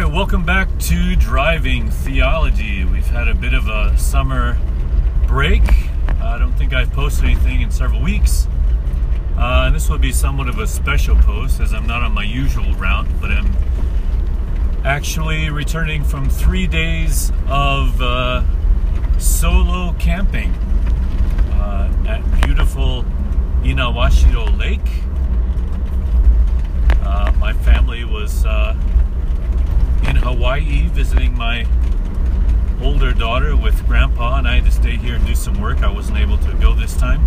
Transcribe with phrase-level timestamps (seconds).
[0.00, 2.82] right, welcome back to Driving Theology.
[2.82, 4.56] We've had a bit of a summer
[5.26, 5.60] break.
[6.18, 8.48] I don't think I've posted anything in several weeks.
[9.36, 12.72] Uh, this will be somewhat of a special post as I'm not on my usual
[12.76, 13.54] route, but I'm
[14.82, 18.44] actually returning from three days of uh,
[19.18, 20.52] solo camping
[21.52, 23.04] uh, at beautiful
[23.60, 24.80] Inawashiro Lake.
[27.04, 28.74] Uh, my family was uh,
[30.08, 31.66] in Hawaii visiting my
[32.82, 35.82] older daughter with grandpa, and I had to stay here and do some work.
[35.82, 37.20] I wasn't able to go this time.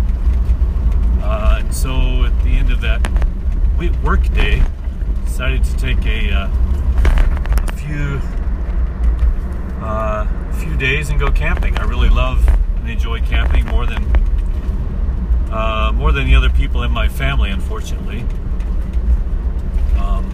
[1.22, 3.00] Uh, and so at the end of that
[4.02, 4.62] work day,
[5.24, 6.48] decided to take a, uh,
[7.68, 8.20] a few
[9.82, 11.76] uh, few days and go camping.
[11.76, 12.46] I really love
[12.78, 14.04] and enjoy camping more than
[15.50, 18.24] uh, more than the other people in my family, unfortunately.
[19.98, 20.30] Um,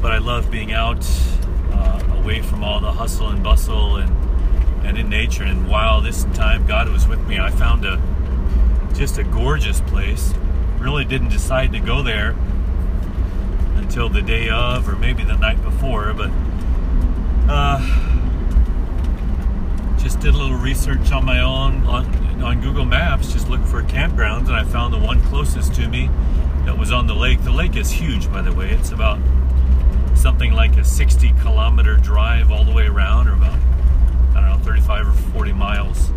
[0.00, 1.06] but I love being out
[1.72, 4.16] uh, away from all the hustle and bustle and
[4.84, 5.44] and in nature.
[5.44, 8.00] And while this time God was with me, I found a
[8.94, 10.32] just a gorgeous place.
[10.78, 12.34] Really didn't decide to go there
[13.76, 16.30] until the day of, or maybe the night before, but
[17.48, 17.78] uh,
[19.98, 23.32] just did a little research on my own on, on Google Maps.
[23.32, 26.08] Just looked for campgrounds, and I found the one closest to me
[26.64, 27.42] that was on the lake.
[27.42, 28.70] The lake is huge, by the way.
[28.70, 29.18] It's about
[30.40, 33.58] something like a 60 kilometer drive all the way around, or about,
[34.34, 36.10] I don't know, 35 or 40 miles.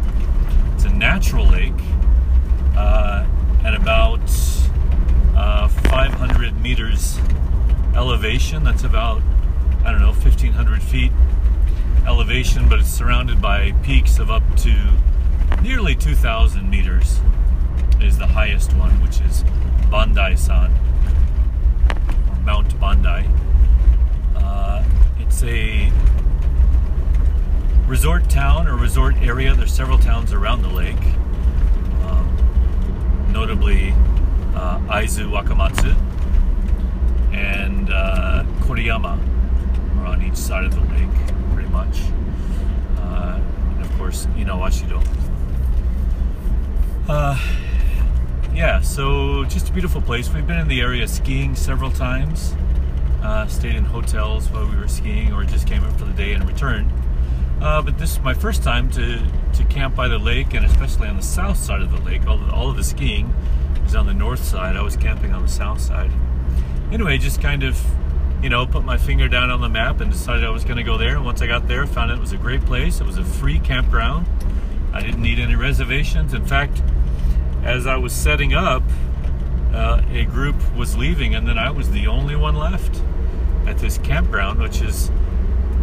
[0.73, 1.73] It's a natural lake
[2.77, 3.27] uh,
[3.65, 4.21] at about
[5.35, 7.19] uh, 500 meters
[7.97, 8.63] elevation.
[8.63, 9.21] That's about,
[9.83, 11.11] I don't know, 1,500 feet
[12.07, 14.73] elevation, but it's surrounded by peaks of up to
[15.61, 17.19] nearly 2,000 meters
[17.99, 19.43] is the highest one, which is
[19.91, 20.71] Bandai-san,
[22.29, 23.52] or Mount Bandai.
[24.43, 24.83] Uh,
[25.19, 25.91] it's a
[27.87, 29.55] resort town or resort area.
[29.55, 31.03] There's several towns around the lake,
[32.03, 33.91] um, notably
[34.55, 35.95] uh, Aizu Wakamatsu
[37.33, 39.19] and uh, Koriyama
[39.99, 41.09] are on each side of the lake,
[41.53, 41.99] pretty much.
[42.97, 43.39] Uh,
[43.75, 45.03] and of course, Inawashiro.
[47.07, 47.37] Uh,
[48.53, 50.31] yeah, so just a beautiful place.
[50.31, 52.55] We've been in the area skiing several times
[53.23, 56.33] uh, stayed in hotels while we were skiing or just came up for the day
[56.33, 56.91] and returned.
[57.61, 59.19] Uh, but this is my first time to,
[59.53, 62.27] to camp by the lake and especially on the south side of the lake.
[62.27, 63.33] All, all of the skiing
[63.85, 64.75] is on the north side.
[64.75, 66.11] I was camping on the south side.
[66.91, 67.81] Anyway, just kind of,
[68.43, 70.83] you know, put my finger down on the map and decided I was going to
[70.83, 71.15] go there.
[71.15, 72.99] And once I got there, found it was a great place.
[72.99, 74.27] It was a free campground.
[74.91, 76.33] I didn't need any reservations.
[76.33, 76.83] In fact,
[77.63, 78.83] as I was setting up,
[79.73, 83.01] uh, a group was leaving, and then I was the only one left
[83.65, 85.09] at this campground, which is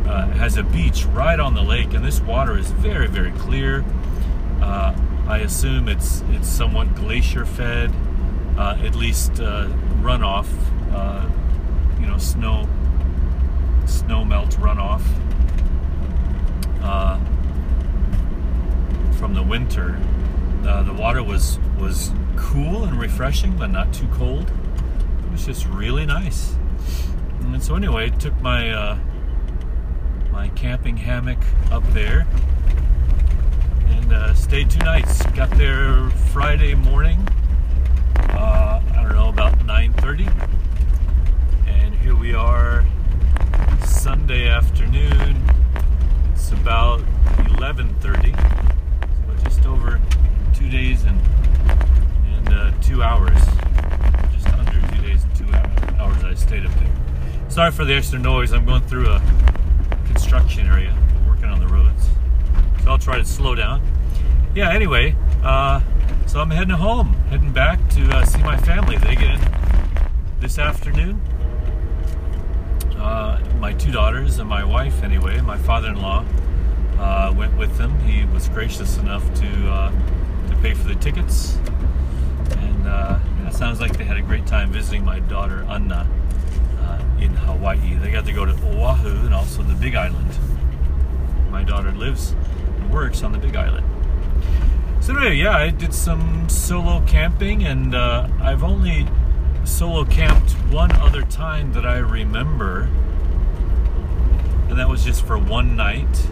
[0.07, 3.85] uh, has a beach right on the lake, and this water is very, very clear.
[4.61, 4.97] Uh,
[5.27, 7.93] I assume it's it's somewhat glacier fed,
[8.57, 9.69] uh, at least uh,
[10.01, 10.49] runoff,
[10.93, 11.29] uh,
[12.01, 12.69] you know, snow
[13.87, 15.03] snow melt runoff
[19.19, 19.99] from the winter.
[20.63, 24.51] the water was was cool and refreshing, but not too cold.
[25.25, 26.57] It was just really nice.
[27.41, 28.99] And so anyway, took my uh,
[30.33, 31.39] my camping hammock
[31.71, 32.27] up there
[33.89, 35.25] and uh, stayed two nights.
[35.33, 37.29] Got there Friday morning.
[38.17, 40.27] Uh, I don't know about 9:30,
[41.67, 42.85] and here we are
[43.85, 45.37] Sunday afternoon.
[46.33, 47.01] It's about
[47.37, 48.35] 11:30,
[49.27, 50.01] so just over
[50.55, 51.21] two days and
[52.91, 53.39] two hours,
[54.33, 55.47] just under two days two
[56.01, 56.93] hours I stayed up there.
[57.49, 58.53] Sorry for the extra noise.
[58.53, 59.23] I'm going through a
[60.07, 60.93] construction area.
[61.25, 62.09] Working on the roads.
[62.83, 63.81] So I'll try to slow down.
[64.57, 65.15] Yeah, anyway,
[65.45, 65.83] uh,
[66.27, 68.97] so I'm heading home, heading back to uh, see my family.
[68.97, 69.41] They get in
[70.41, 71.21] this afternoon.
[72.99, 75.41] Uh, my two daughters and my wife, anyway.
[75.41, 76.25] My father-in-law
[76.99, 77.97] uh, went with them.
[78.01, 79.93] He was gracious enough to uh,
[80.49, 81.57] to pay for the tickets,
[82.81, 86.07] and uh, it sounds like they had a great time visiting my daughter Anna
[87.21, 87.97] in Hawaii.
[87.97, 90.39] They got to go to Oahu and also the Big Island.
[91.51, 92.35] My daughter lives
[92.79, 93.87] and works on the Big Island.
[95.01, 99.07] So anyway, yeah, I did some solo camping, and uh, I've only
[99.65, 102.89] solo camped one other time that I remember,
[104.69, 106.29] and that was just for one night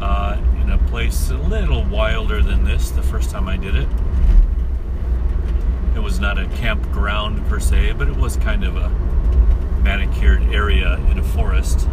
[0.00, 2.90] uh, in a place a little wilder than this.
[2.90, 3.88] The first time I did it,
[6.00, 8.88] it was not a campground per se, but it was kind of a
[9.82, 11.86] manicured area in a forest,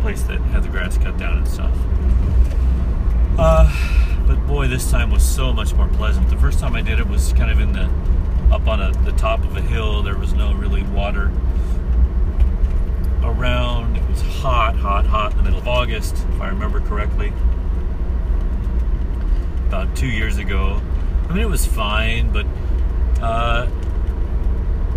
[0.00, 1.76] place that had the grass cut down and stuff.
[3.36, 6.30] Uh, but boy, this time was so much more pleasant.
[6.30, 7.90] The first time I did it was kind of in the
[8.52, 10.04] up on a, the top of a hill.
[10.04, 11.32] There was no really water
[13.24, 13.96] around.
[13.96, 17.32] It was hot, hot, hot in the middle of August, if I remember correctly.
[19.66, 20.80] About two years ago.
[21.28, 22.46] I mean, it was fine, but
[23.22, 23.68] uh,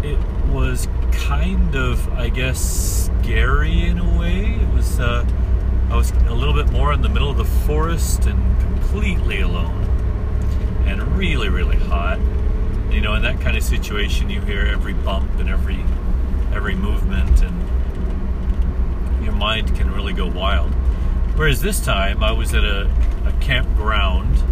[0.03, 0.17] it
[0.49, 4.55] was kind of, I guess, scary in a way.
[4.55, 4.99] It was.
[4.99, 5.25] Uh,
[5.89, 9.83] I was a little bit more in the middle of the forest and completely alone,
[10.85, 12.19] and really, really hot.
[12.89, 15.83] You know, in that kind of situation, you hear every bump and every
[16.53, 20.73] every movement, and your mind can really go wild.
[21.35, 22.91] Whereas this time, I was at a,
[23.25, 24.43] a campground,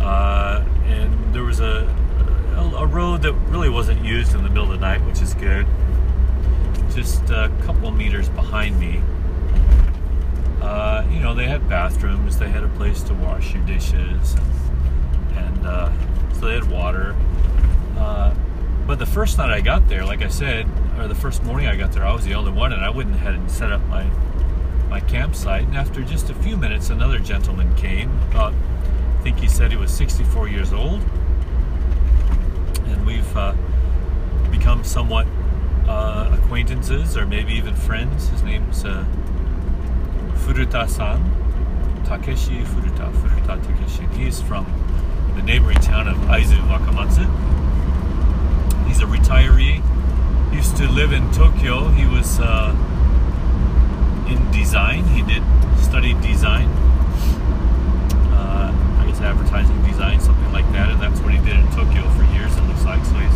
[0.00, 1.94] uh, and there was a,
[2.58, 5.34] a, a road that really wasn't used in the middle of the night, which is
[5.34, 5.66] good.
[6.94, 9.00] Just a couple meters behind me.
[10.60, 14.34] Uh, you know, they had bathrooms, they had a place to wash your dishes,
[15.36, 15.90] and, uh,
[16.34, 17.14] so they had water.
[17.96, 18.34] Uh,
[18.86, 20.66] but the first night I got there, like I said,
[20.98, 23.14] or the first morning I got there, I was the only one, and I went
[23.14, 24.10] ahead and set up my
[24.88, 25.64] my campsite.
[25.64, 28.10] And after just a few minutes, another gentleman came.
[28.30, 31.02] About, I think he said he was 64 years old,
[32.98, 33.54] and we've uh,
[34.50, 35.26] become somewhat
[35.88, 38.28] uh, acquaintances, or maybe even friends.
[38.28, 39.04] His name's uh,
[40.44, 41.22] Furuta-san,
[42.04, 44.06] Takeshi Furuta, Furuta Takeshi.
[44.18, 44.66] He's from
[45.36, 47.26] the neighboring town of Aizu Wakamatsu.
[48.86, 49.82] He's a retiree
[50.52, 51.88] used to live in Tokyo.
[51.88, 52.74] He was uh,
[54.28, 55.04] in design.
[55.04, 55.42] He did
[55.78, 56.68] study design.
[58.32, 62.08] Uh, I guess advertising design, something like that, and that's what he did in Tokyo
[62.10, 62.37] for years.
[62.68, 63.14] Looks like so.
[63.14, 63.34] He's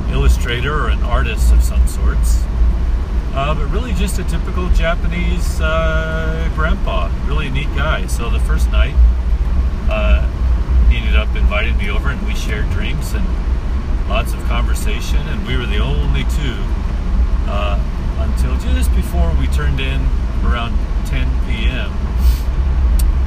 [0.00, 2.44] an illustrator or an artist of some sorts.
[3.34, 7.10] Uh, but really just a typical Japanese uh, grandpa.
[7.26, 8.06] Really neat guy.
[8.06, 8.94] So the first night,
[9.90, 10.30] uh,
[10.88, 13.26] he ended up inviting me over, and we shared drinks and
[14.08, 16.56] lots of conversation, and we were the only two
[17.50, 17.80] uh,
[18.18, 20.00] until just before we turned in
[20.44, 21.90] around 10 p.m.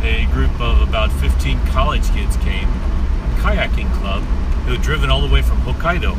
[0.04, 4.24] A group of about 15 college kids came, a kayaking club,
[4.67, 6.13] who had driven all the way from Hokkaido,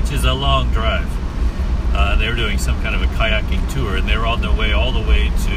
[0.00, 1.06] which is a long drive.
[1.94, 4.50] Uh, they were doing some kind of a kayaking tour, and they were on their
[4.50, 5.56] way all the way to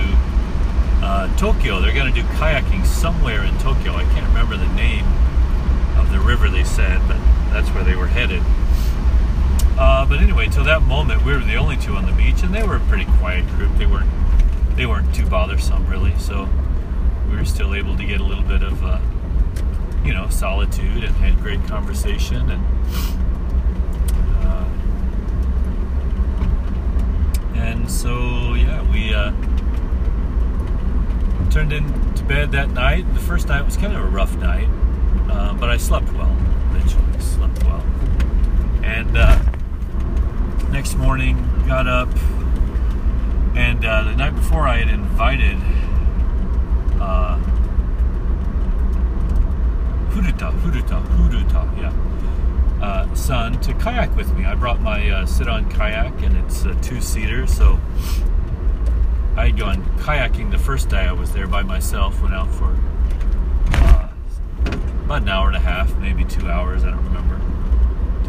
[1.01, 1.81] uh, Tokyo.
[1.81, 3.93] They're going to do kayaking somewhere in Tokyo.
[3.93, 5.03] I can't remember the name
[5.97, 7.17] of the river they said, but
[7.49, 8.43] that's where they were headed.
[9.79, 12.53] Uh, but anyway, till that moment, we were the only two on the beach, and
[12.53, 13.75] they were a pretty quiet group.
[13.77, 14.11] They weren't
[14.75, 16.47] they weren't too bothersome really, so
[17.31, 18.99] we were still able to get a little bit of uh,
[20.09, 22.65] you know solitude and had great conversation and.
[24.41, 24.65] Uh,
[27.53, 29.29] and so yeah, we uh,
[31.51, 33.05] turned into bed that night.
[33.13, 34.67] The first night was kind of a rough night.
[35.29, 36.35] Uh, but I slept well.
[36.71, 37.83] Eventually, slept well.
[38.83, 39.39] And uh,
[40.71, 42.09] next morning, got up,
[43.55, 45.59] and uh, the night before, I had invited
[46.99, 47.39] uh,
[50.19, 54.43] Furuta, Furuta, Furuta, yeah, uh, son to kayak with me.
[54.43, 57.79] I brought my uh, sit-on kayak, and it's a two-seater, so
[59.37, 62.21] I had gone kayaking the first day I was there by myself.
[62.21, 62.75] Went out for
[65.05, 67.39] about an hour and a half, maybe two hours, I don't remember.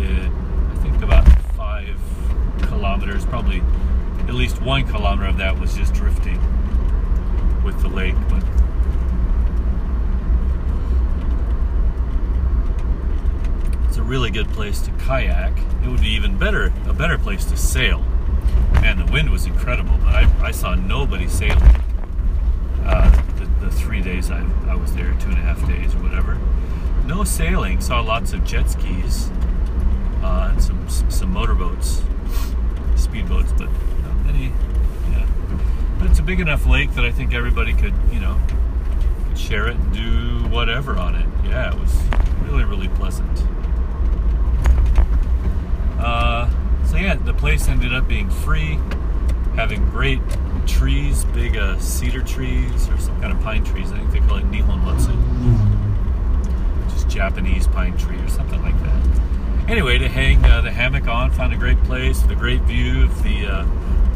[0.01, 1.99] Did, I think, about five
[2.63, 3.65] kilometers, probably
[4.29, 6.39] at least one kilometer of that was just drifting
[7.65, 8.15] with the lake.
[8.29, 8.45] But
[13.89, 15.57] it's a really good place to kayak.
[15.85, 18.01] It would be even better, a better place to sail.
[18.75, 21.75] Man, the wind was incredible, but I, I saw nobody sailing.
[22.85, 25.99] Uh, the, the, three days I, I was there, two and a half days or
[26.03, 26.39] whatever
[27.11, 27.81] no sailing.
[27.81, 29.31] Saw lots of jet skis
[30.23, 32.03] uh, and some some motorboats,
[32.95, 33.69] speedboats, but
[34.05, 34.53] not many.
[35.11, 35.27] Yeah,
[35.99, 38.41] but it's a big enough lake that I think everybody could, you know,
[39.29, 41.27] could share it and do whatever on it.
[41.45, 42.01] Yeah, it was
[42.45, 43.43] really really pleasant.
[46.01, 46.49] Uh,
[46.87, 48.79] so yeah, the place ended up being free,
[49.55, 50.21] having great
[50.67, 53.93] trees, big uh, cedar trees or some kind of pine trees.
[53.93, 55.13] I think they call it Nihon Matsu.
[56.85, 59.71] which is Japanese pine tree or something like that.
[59.71, 63.05] Anyway, to hang uh, the hammock on, found a great place with a great view
[63.05, 63.67] of the uh,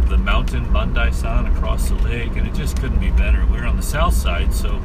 [0.08, 3.44] the mountain Bandai-san across the lake, and it just couldn't be better.
[3.46, 4.80] We were on the south side, so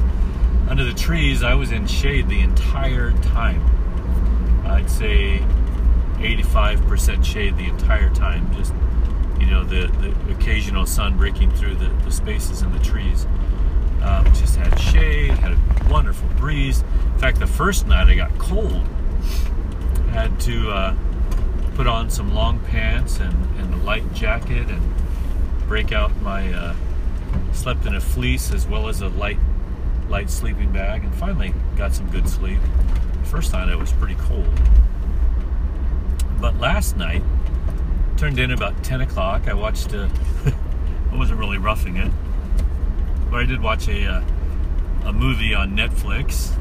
[0.68, 3.60] under the trees, I was in shade the entire time.
[4.64, 5.44] I'd say
[6.20, 8.54] 85% shade the entire time.
[8.54, 8.72] Just
[9.40, 13.26] you know, the, the occasional sun breaking through the, the spaces in the trees.
[14.02, 16.82] Um, just had shade, had a wonderful breeze.
[17.14, 18.86] In fact, the first night I got cold.
[20.12, 20.96] Had to uh,
[21.74, 24.82] put on some long pants and, and a light jacket and
[25.66, 26.74] break out my uh,
[27.52, 29.38] slept in a fleece as well as a light
[30.08, 32.58] light sleeping bag and finally got some good sleep.
[33.24, 34.48] First night I was pretty cold.
[36.40, 37.22] But last night,
[38.16, 39.48] turned in about 10 o'clock.
[39.48, 40.08] I watched, uh,
[41.12, 42.10] I wasn't really roughing it,
[43.30, 44.22] but I did watch a, uh,
[45.04, 46.54] a movie on Netflix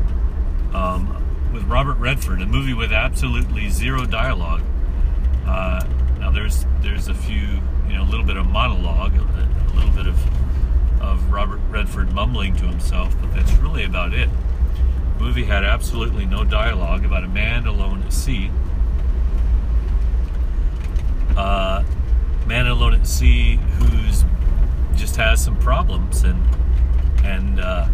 [0.73, 4.61] um, with Robert Redford, a movie with absolutely zero dialogue.
[5.45, 5.85] Uh,
[6.19, 9.91] now there's there's a few, you know, a little bit of monologue, a, a little
[9.91, 10.17] bit of
[11.01, 14.29] of Robert Redford mumbling to himself, but that's really about it.
[15.17, 18.51] The movie had absolutely no dialogue about a man alone at sea.
[21.39, 21.85] Uh,
[22.45, 24.25] man alone at sea who's
[24.93, 26.43] just has some problems and
[27.23, 27.87] and uh,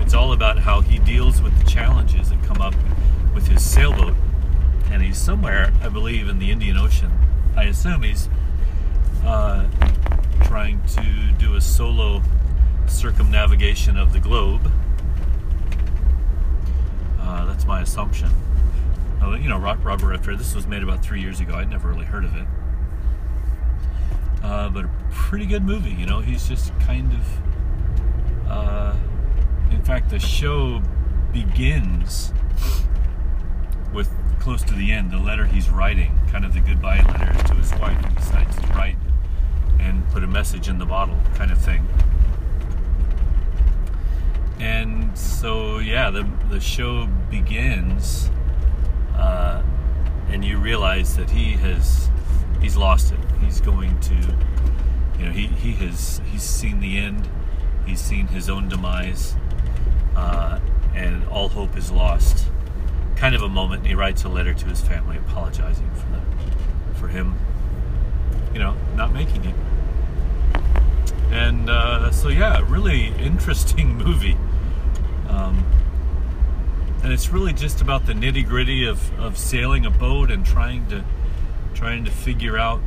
[0.00, 2.74] it's all about how he deals with the challenges that come up
[3.32, 4.14] with his sailboat
[4.90, 7.12] and he's somewhere I believe in the Indian Ocean
[7.54, 8.28] I assume he's
[9.24, 9.64] uh,
[10.42, 12.22] trying to do a solo
[12.88, 14.72] circumnavigation of the globe.
[17.20, 18.30] Uh, that's my assumption.
[19.20, 20.38] You know, Robert Redford.
[20.38, 21.54] This was made about three years ago.
[21.54, 22.46] I'd never really heard of it,
[24.42, 25.92] uh, but a pretty good movie.
[25.92, 28.50] You know, he's just kind of.
[28.50, 28.96] Uh,
[29.70, 30.82] in fact, the show
[31.32, 32.32] begins
[33.92, 34.10] with
[34.40, 37.72] close to the end the letter he's writing, kind of the goodbye letter to his
[37.74, 37.98] wife.
[38.06, 38.96] He decides to write
[39.78, 41.86] and put a message in the bottle kind of thing.
[44.58, 48.30] And so, yeah, the, the show begins,
[49.18, 49.62] uh,
[50.28, 52.08] and you realize that he has,
[52.60, 53.18] he's lost it.
[53.40, 54.14] He's going to,
[55.18, 57.28] you know, he, he has, he's seen the end.
[57.86, 59.34] He's seen his own demise,
[60.14, 60.60] uh,
[60.94, 62.48] and all hope is lost.
[63.16, 67.08] Kind of a moment, he writes a letter to his family apologizing for the, for
[67.08, 67.38] him,
[68.52, 69.54] you know, not making it.
[71.30, 74.36] And uh, so, yeah, really interesting movie.
[75.28, 75.64] Um,
[77.02, 80.86] and it's really just about the nitty gritty of, of sailing a boat and trying
[80.88, 81.04] to
[81.74, 82.80] trying to figure out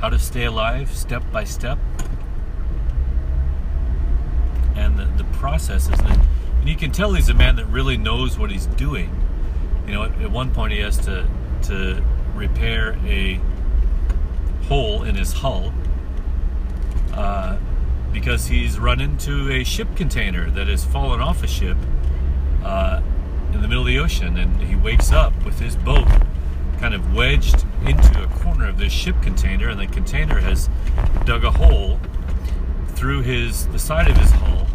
[0.00, 1.78] how to stay alive step by step.
[4.76, 6.28] And the, the processes and,
[6.60, 9.10] and you can tell he's a man that really knows what he's doing.
[9.86, 11.28] You know at, at one point he has to
[11.64, 12.02] to
[12.34, 13.40] repair a
[14.68, 15.72] hole in his hull
[17.12, 17.56] uh,
[18.12, 21.76] because he's run into a ship container that has fallen off a ship
[22.64, 23.02] uh,
[23.52, 26.08] in the middle of the ocean, and he wakes up with his boat
[26.80, 30.68] kind of wedged into a corner of this ship container, and the container has
[31.24, 31.98] dug a hole
[32.88, 34.66] through his the side of his hull,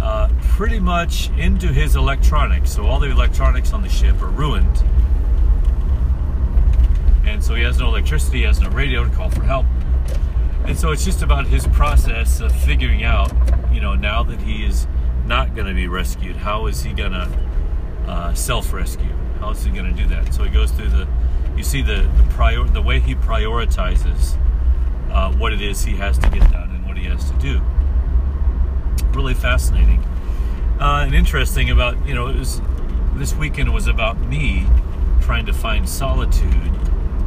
[0.00, 2.72] uh, pretty much into his electronics.
[2.72, 4.84] So all the electronics on the ship are ruined,
[7.24, 9.66] and so he has no electricity, he has no radio to call for help.
[10.64, 13.32] And so it's just about his process of figuring out,
[13.72, 14.86] you know, now that he is
[15.26, 17.28] not going to be rescued, how is he going to
[18.06, 19.12] uh, self-rescue?
[19.40, 20.34] How is he going to do that?
[20.34, 21.08] So he goes through the,
[21.56, 24.36] you see the the prior, the way he prioritizes
[25.10, 27.60] uh, what it is he has to get done and what he has to do.
[29.12, 30.02] Really fascinating
[30.80, 31.70] uh, and interesting.
[31.70, 32.60] About you know, it was
[33.14, 34.66] this weekend was about me
[35.20, 36.72] trying to find solitude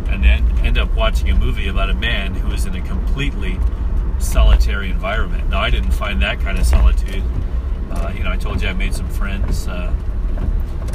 [0.10, 3.58] and then end up watching a movie about a man who is in a completely
[4.20, 5.50] solitary environment.
[5.50, 7.24] Now, I didn't find that kind of solitude.
[7.96, 9.68] Uh, you know, I told you I made some friends.
[9.68, 9.94] Uh,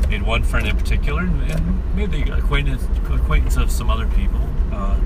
[0.09, 4.41] made one friend in particular, and, made the acquaintance acquaintance of some other people.
[4.71, 4.99] Uh,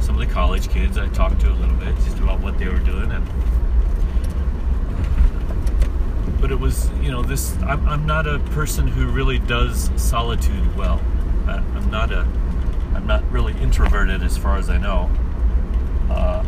[0.00, 2.68] some of the college kids I talked to a little bit just about what they
[2.68, 3.26] were doing, and
[6.40, 7.56] but it was you know this.
[7.62, 11.00] I'm, I'm not a person who really does solitude well.
[11.46, 12.26] Uh, I'm not a
[12.94, 15.10] I'm not really introverted as far as I know.
[16.10, 16.44] Uh,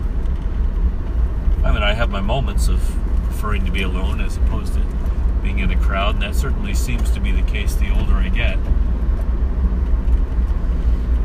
[1.65, 2.81] I mean, I have my moments of
[3.43, 4.81] preferring to be alone as opposed to
[5.43, 8.29] being in a crowd, and that certainly seems to be the case the older I
[8.29, 8.57] get.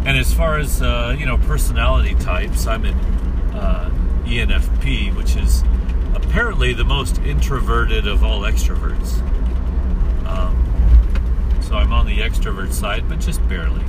[0.03, 2.95] And as far as uh, you know, personality types, I'm an
[3.53, 3.91] uh,
[4.25, 5.63] ENFP, which is
[6.15, 9.19] apparently the most introverted of all extroverts.
[10.25, 10.57] Um,
[11.61, 13.83] so I'm on the extrovert side, but just barely.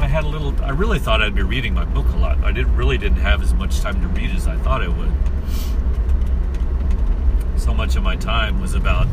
[0.11, 0.53] had a little.
[0.61, 2.37] I really thought I'd be reading my book a lot.
[2.43, 5.11] I didn't really didn't have as much time to read as I thought I would.
[7.59, 9.07] so much of my time was about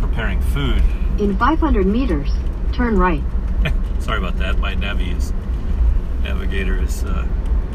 [0.00, 0.82] preparing food.
[1.18, 2.30] In 500 meters,
[2.72, 3.22] turn right.
[4.00, 4.58] Sorry about that.
[4.58, 5.32] My navi is
[6.22, 7.26] navigator is uh,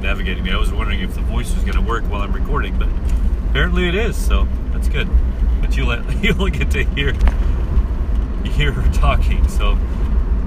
[0.02, 0.52] navigating me.
[0.52, 2.90] I was wondering if the voice was going to work while I'm recording, but
[3.50, 4.18] apparently it is.
[4.18, 5.08] So that's good.
[5.62, 7.14] But you'll you'll get to hear
[8.44, 9.48] hear her talking.
[9.48, 9.78] So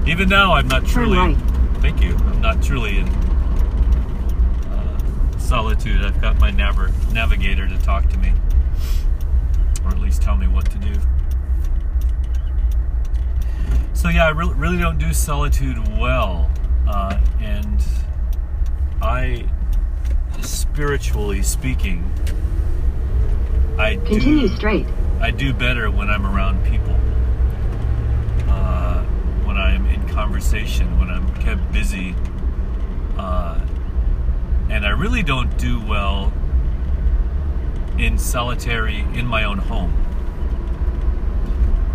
[0.05, 1.17] even now, I'm not Turn truly.
[1.17, 1.56] right.
[1.81, 2.15] Thank you.
[2.15, 6.03] I'm not truly in uh, solitude.
[6.03, 8.33] I've got my nav- navigator to talk to me,
[9.85, 10.93] or at least tell me what to do.
[13.93, 16.49] So yeah, I really, really don't do solitude well,
[16.87, 17.83] uh, and
[19.01, 19.45] I,
[20.41, 22.09] spiritually speaking,
[23.77, 24.55] I Continue do.
[24.55, 24.85] straight.
[25.19, 26.95] I do better when I'm around people.
[28.49, 29.03] Uh,
[29.45, 32.15] when I'm in conversation, when I'm kept busy.
[33.19, 33.61] Uh,
[34.67, 36.33] and I really don't do well
[37.99, 39.93] in solitary, in my own home.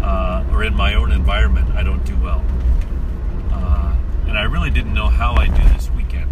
[0.00, 2.44] Uh, or in my own environment, I don't do well.
[3.50, 3.96] Uh,
[4.28, 6.30] and I really didn't know how I do this weekend,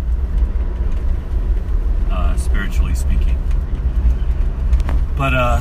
[2.08, 3.36] uh, spiritually speaking.
[5.16, 5.60] But, uh,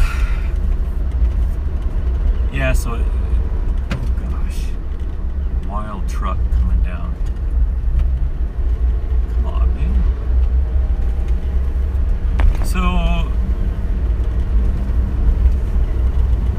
[2.53, 3.03] yeah, so,
[5.69, 7.13] wild truck coming down.
[9.33, 10.03] Come on, man.
[12.65, 13.31] So,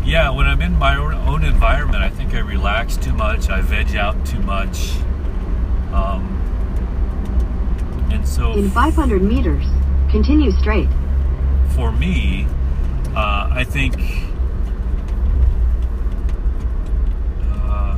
[0.04, 3.60] yeah, when I'm in my own, own environment, I think I relax too much, I
[3.60, 4.92] veg out too much.
[5.92, 6.36] Um,
[8.12, 9.64] and so, In 500 meters,
[10.10, 10.88] continue straight.
[11.74, 12.46] for me,
[13.14, 13.94] uh, I think
[17.42, 17.96] uh,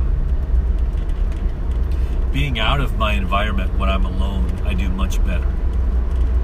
[2.33, 5.47] being out of my environment when I'm alone, I do much better.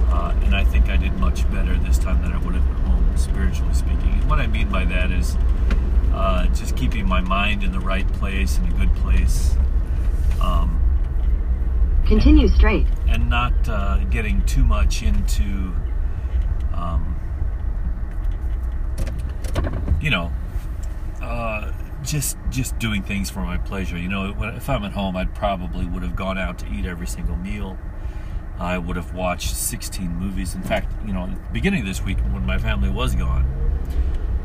[0.08, 2.76] Uh, and I think I did much better this time than I would have at
[2.84, 4.12] home, spiritually speaking.
[4.12, 5.36] And what I mean by that is
[6.12, 9.56] uh, just keeping my mind in the right place, in a good place.
[10.40, 10.76] Um,
[12.06, 12.86] Continue straight.
[13.08, 15.72] and not uh, getting too much into,
[16.74, 17.16] um,
[20.00, 20.32] you know,
[21.20, 21.70] uh,
[22.02, 23.96] just just doing things for my pleasure.
[23.98, 27.06] You know, if I'm at home, I probably would have gone out to eat every
[27.06, 27.78] single meal.
[28.58, 30.54] I would have watched 16 movies.
[30.54, 33.46] In fact, you know, at the beginning of this week, when my family was gone,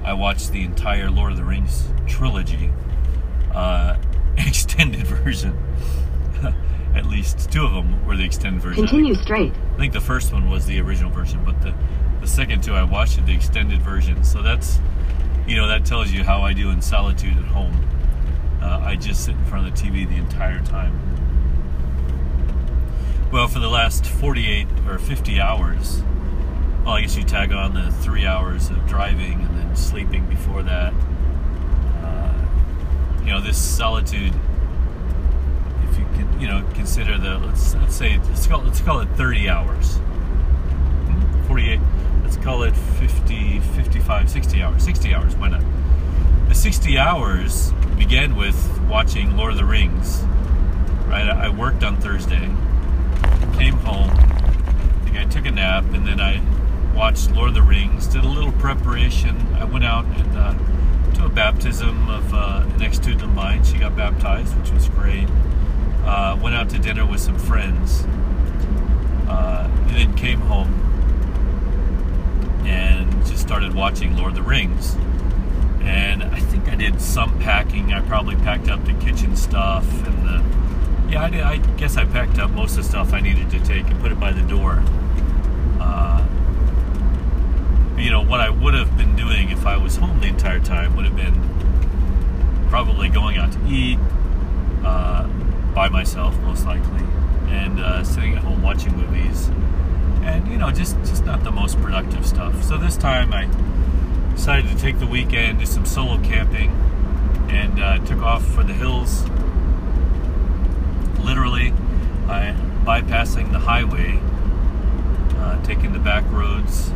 [0.04, 2.72] I watched the entire Lord of the Rings trilogy,
[3.54, 3.98] uh,
[4.38, 5.58] extended version.
[6.96, 8.86] At least two of them were the extended version.
[8.86, 9.54] I think- Continue straight.
[9.74, 11.74] I think the first one was the original version, but the
[12.22, 14.24] the second two I watched the extended version.
[14.24, 14.80] So that's
[15.48, 17.76] you know that tells you how I do in solitude at home.
[18.62, 21.00] Uh, I just sit in front of the TV the entire time.
[23.32, 26.02] Well, for the last 48 or 50 hours,
[26.84, 30.64] well, I guess you tag on the three hours of driving and then sleeping before
[30.64, 30.94] that.
[32.04, 32.46] Uh,
[33.22, 34.34] you know, this solitude
[35.90, 39.10] if you can, you know, consider the let's let's say let's call let's call it
[39.16, 40.00] 30 hours.
[41.48, 41.80] 48.
[42.24, 43.60] Let's call it 50,
[44.28, 44.84] 55, 60 hours.
[44.84, 45.36] 60 hours.
[45.36, 45.64] Why not?
[46.48, 50.22] The 60 hours began with watching Lord of the Rings.
[51.08, 51.28] Right.
[51.30, 52.50] I worked on Thursday.
[53.58, 54.10] Came home.
[54.10, 56.42] I think I took a nap and then I
[56.96, 58.08] watched Lord of the Rings.
[58.08, 59.36] Did a little preparation.
[59.56, 63.64] I went out and uh, to a baptism of uh, an ex-student of mine.
[63.64, 65.28] She got baptized, which was great
[66.06, 68.04] uh, went out to dinner with some friends,
[69.28, 70.85] uh, and then came home
[72.66, 74.96] and just started watching Lord of the Rings.
[75.82, 77.94] And I think I did some packing.
[77.94, 80.44] I probably packed up the kitchen stuff and the
[81.12, 83.60] yeah, I, did, I guess I packed up most of the stuff I needed to
[83.64, 84.84] take and put it by the door.
[85.80, 86.26] Uh,
[87.98, 90.96] you know what I would have been doing if I was home the entire time
[90.96, 94.00] would have been probably going out to eat,
[94.84, 95.28] uh,
[95.76, 97.04] by myself most likely
[97.50, 99.50] and uh, sitting at home watching movies
[100.26, 102.64] and you know just just not the most productive stuff.
[102.64, 103.46] So this time i
[104.34, 106.72] decided to take the weekend do some solo camping
[107.50, 109.24] and uh, took off for the hills.
[111.24, 111.72] Literally
[112.28, 114.20] I, bypassing the highway
[115.38, 116.90] uh, taking the back roads.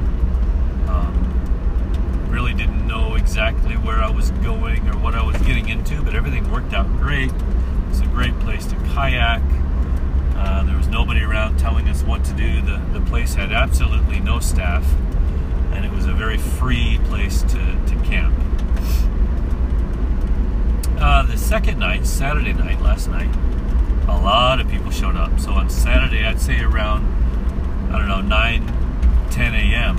[0.88, 6.00] Um, really didn't know exactly where i was going or what i was getting into
[6.04, 7.32] but everything worked out great.
[7.90, 9.42] It's a great place to kayak.
[10.40, 12.62] Uh, there was nobody around telling us what to do.
[12.62, 14.86] The, the place had absolutely no staff,
[15.74, 18.34] and it was a very free place to, to camp.
[20.98, 23.34] Uh, the second night, Saturday night, last night,
[24.08, 25.40] a lot of people showed up.
[25.40, 27.06] So on Saturday, I'd say around,
[27.92, 29.98] I don't know, 9, 10 a.m.,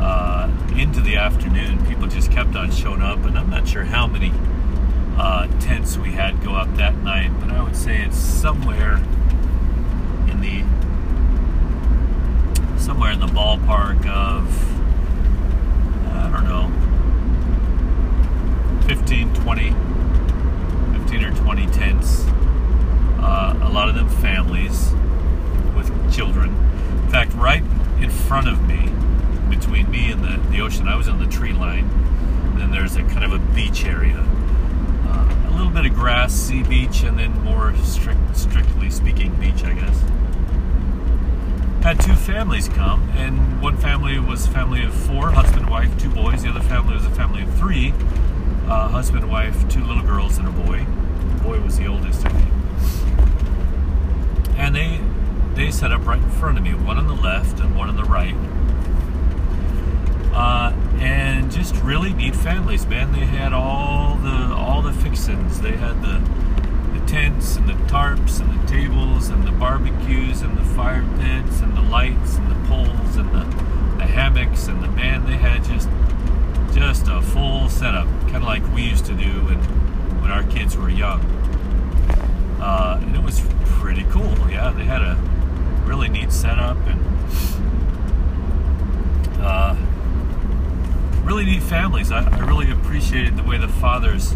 [0.00, 4.06] uh, into the afternoon, people just kept on showing up, and I'm not sure how
[4.06, 4.32] many
[5.16, 8.96] uh, tents we had go up that night, but I would say it's somewhere
[10.28, 10.64] in the
[12.82, 14.44] somewhere in the ballpark of
[16.10, 16.68] I don't know
[18.88, 19.70] 15, 20,
[20.98, 22.24] 15 or 20 tents.
[23.20, 24.90] Uh, a lot of them families
[25.76, 26.48] with children.
[27.04, 27.62] In fact, right
[28.00, 28.90] in front of me,
[29.48, 31.84] between me and the, the ocean, I was on the tree line.
[31.84, 34.26] And then there's a kind of a beach area.
[35.06, 39.62] Uh, a little bit of grass, sea beach, and then more strict, strictly speaking, beach,
[39.62, 40.02] I guess.
[41.82, 46.10] Had two families come, and one family was a family of four husband, wife, two
[46.10, 46.44] boys.
[46.44, 47.92] The other family was a family of three
[48.68, 50.86] uh, husband, wife, two little girls, and a boy.
[51.34, 52.50] The boy was the oldest, I think.
[54.56, 55.00] And they
[55.54, 57.96] they set up right in front of me, one on the left and one on
[57.96, 58.36] the right.
[60.32, 63.10] Uh, and just really neat families, man.
[63.10, 65.60] They had all the all the fixins.
[65.60, 66.22] They had the
[66.96, 71.60] the tents and the tarps and the tables and the barbecues and the fire pits
[71.60, 73.44] and the lights and the poles and the,
[73.98, 75.90] the hammocks and the man they had just
[76.72, 79.58] just a full setup, kind of like we used to do when
[80.22, 81.20] when our kids were young.
[82.62, 84.34] Uh, and it was pretty cool.
[84.50, 85.16] Yeah, they had a
[85.84, 87.00] really neat setup and
[89.42, 89.76] uh,
[91.24, 92.10] really neat families.
[92.10, 94.34] I, I, really appreciated the way the fathers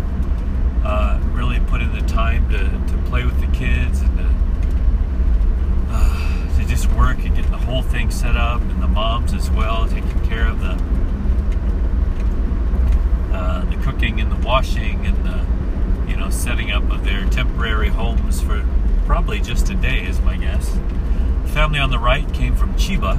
[0.84, 4.15] uh, really put in the time to, to play with the kids and
[6.66, 10.20] just work and get the whole thing set up, and the moms as well, taking
[10.26, 10.76] care of the
[13.34, 17.88] uh, the cooking and the washing and the you know setting up of their temporary
[17.88, 18.66] homes for
[19.04, 20.78] probably just a day, is my guess.
[21.42, 23.18] The family on the right came from Chiba,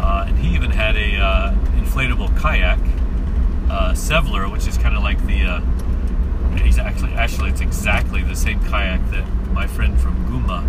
[0.00, 2.78] uh, and he even had a uh, inflatable kayak,
[3.70, 5.44] uh, Sevylor, which is kind of like the.
[5.44, 5.60] Uh,
[6.58, 10.62] he's actually actually it's exactly the same kayak that my friend from Gunma,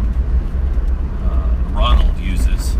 [1.81, 2.73] Ronald, uses.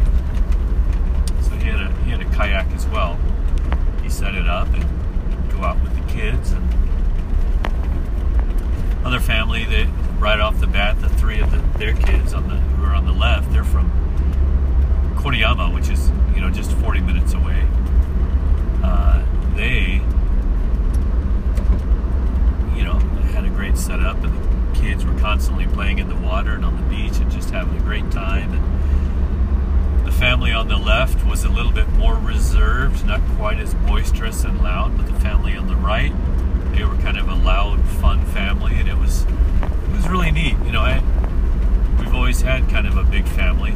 [1.42, 3.18] So he had a he had a kayak as well.
[4.04, 4.84] He set it up and
[5.52, 6.64] go out with the kids and
[9.04, 9.88] other family that
[10.20, 13.06] right off the bat the three of the, their kids on the who are on
[13.06, 13.90] the left they're from
[15.16, 17.68] Koriyama which is you know just 40 minutes away
[18.84, 19.94] uh, they
[22.78, 23.00] you know
[23.34, 26.76] had a great setup and the kids were constantly playing in the water and on
[26.76, 28.71] the beach and just having a great time and
[30.22, 34.62] family on the left was a little bit more reserved not quite as boisterous and
[34.62, 36.14] loud but the family on the right
[36.76, 40.56] they were kind of a loud fun family and it was it was really neat.
[40.64, 41.02] You know I,
[41.98, 43.74] we've always had kind of a big family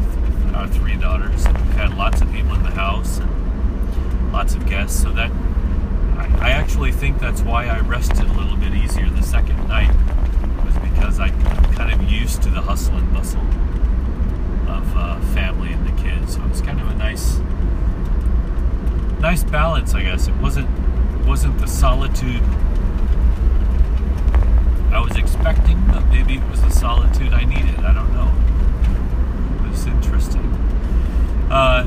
[0.53, 4.69] our three daughters and we've had lots of people in the house and lots of
[4.69, 5.31] guests so that
[6.15, 9.89] I, I actually think that's why I rested a little bit easier the second night
[10.63, 11.41] was because I'm
[11.73, 13.41] kind of used to the hustle and bustle
[14.69, 15.94] of uh, family and the
[16.27, 17.39] so it was kind of a nice
[19.19, 20.69] nice balance I guess it wasn't
[21.25, 22.43] wasn't the solitude
[24.95, 27.79] I was expecting, but maybe it was the solitude I needed.
[27.79, 28.31] I don't know.
[29.69, 30.45] It's interesting.
[31.51, 31.83] Uh,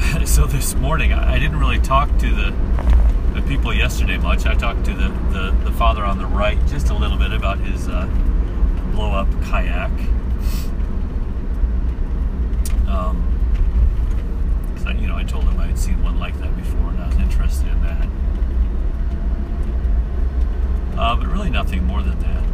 [0.24, 2.52] so this morning, I, I, didn't really talk to the
[3.34, 4.46] the people yesterday much.
[4.46, 7.60] I talked to the, the, the father on the right just a little bit about
[7.60, 8.06] his uh,
[8.90, 9.92] blow up kayak.
[12.88, 13.27] Um,
[15.18, 17.06] I, you know, I told him I had seen one like that before, and I
[17.08, 18.08] was interested in that.
[20.98, 22.44] Uh, but really nothing more than that.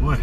[0.00, 0.18] Boy.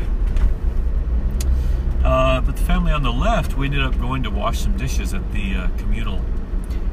[2.04, 5.13] Uh, but the family on the left, we ended up going to wash some dishes
[5.13, 6.22] at the uh, communal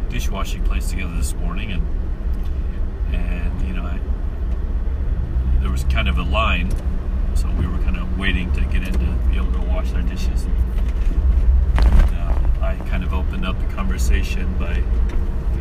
[0.08, 1.82] dishwashing place together this morning, and
[3.14, 4.00] and you know, I,
[5.60, 6.70] there was kind of a line,
[7.36, 10.00] so we were kind of waiting to get in to be able to wash our
[10.02, 10.44] dishes.
[10.44, 14.82] And, uh, I kind of opened up the conversation by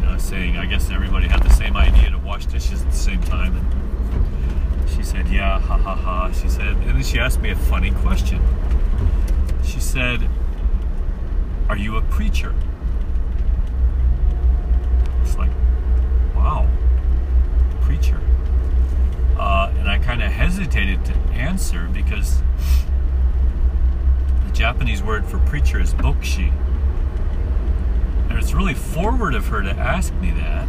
[0.06, 3.22] uh, saying, I guess everybody had the same idea to wash dishes at the same
[3.24, 3.58] time.
[3.58, 6.32] And she said, Yeah, ha ha ha.
[6.32, 8.42] She said, and then she asked me a funny question.
[9.64, 10.30] She said,
[11.68, 12.56] Are you a preacher?
[15.24, 15.52] It's like,
[16.34, 16.70] wow,
[17.82, 18.22] preacher.
[19.86, 22.42] And I kind of hesitated to answer because
[24.48, 26.52] the Japanese word for preacher is bokushi
[28.36, 30.68] and it's really forward of her to ask me that,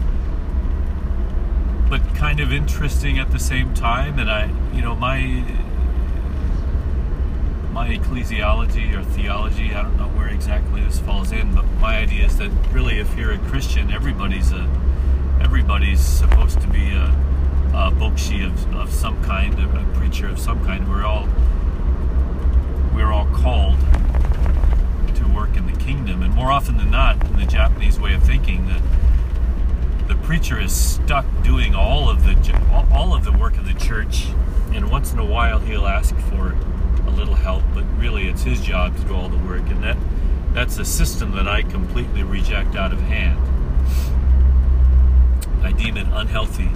[1.89, 4.19] but kind of interesting at the same time.
[4.19, 5.43] And I, you know, my
[7.73, 12.27] my ecclesiology or theology, I don't know where exactly this falls in, but my idea
[12.27, 14.71] is that really, if you're a Christian, everybody's a
[15.41, 17.26] everybody's supposed to be a,
[17.77, 20.89] a bokushi of, of some kind, a, preacher of some kind.
[20.91, 21.29] We're all
[22.95, 23.79] we're all called
[25.17, 28.23] to work in the kingdom, and more often than not, in the Japanese way of
[28.23, 28.83] thinking, that
[30.09, 32.35] the preacher is stuck doing all of the
[32.91, 34.29] all of the work of the church,
[34.73, 36.57] and once in a while he'll ask for
[37.07, 39.99] a little help, but really it's his job to do all the work, and that
[40.55, 43.39] that's a system that I completely reject out of hand.
[45.63, 46.71] I deem it unhealthy,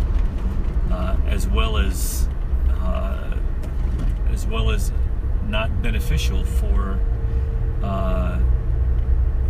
[0.91, 2.29] uh, as well as
[2.71, 3.37] uh,
[4.33, 4.93] as well as
[5.49, 6.99] not beneficial for
[7.83, 8.39] uh,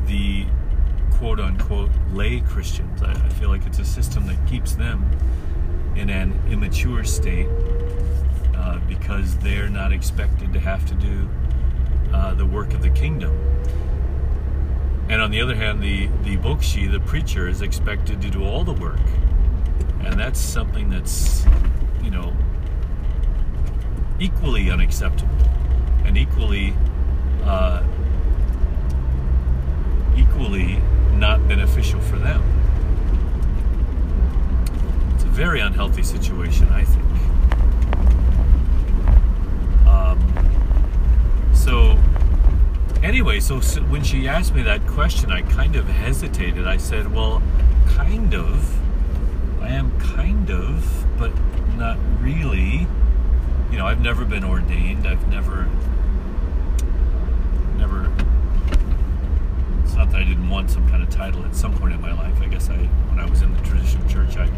[0.06, 0.46] the
[1.12, 3.02] quote unquote lay Christians.
[3.02, 5.04] I, I, feel like it's a system that keeps them
[5.96, 7.48] in an immature state
[8.54, 11.28] uh, because they're not expected to have to do
[12.12, 13.36] uh, the work of the kingdom.
[15.08, 18.62] And on the other hand, the, the bokushi, the preacher, is expected to do all
[18.62, 19.00] the work.
[20.04, 21.44] And that's something that's,
[22.02, 22.34] you know,
[24.18, 25.34] equally unacceptable
[26.04, 26.74] and equally
[27.44, 27.82] uh,
[30.16, 30.82] equally
[31.14, 32.42] not beneficial for them.
[35.14, 37.06] It's a very unhealthy situation, I think.
[39.86, 41.98] Um, so,
[43.02, 46.66] anyway, so, so when she asked me that question, I kind of hesitated.
[46.66, 47.42] I said, well,
[47.86, 48.79] kind of.
[49.70, 51.30] I am kind of, but
[51.76, 52.88] not really.
[53.70, 55.06] You know, I've never been ordained.
[55.06, 55.68] I've never
[57.76, 58.12] never.
[59.84, 62.12] It's not that I didn't want some kind of title at some point in my
[62.12, 62.42] life.
[62.42, 64.50] I guess I, when I was in the traditional church, I,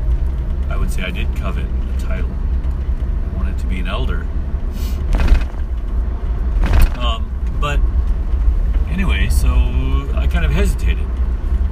[0.70, 2.31] I would say I did covet a title.
[2.31, 4.27] I wanted to be an elder.
[6.96, 7.79] Um, but
[8.90, 9.51] anyway, so
[10.14, 11.07] I kind of hesitated,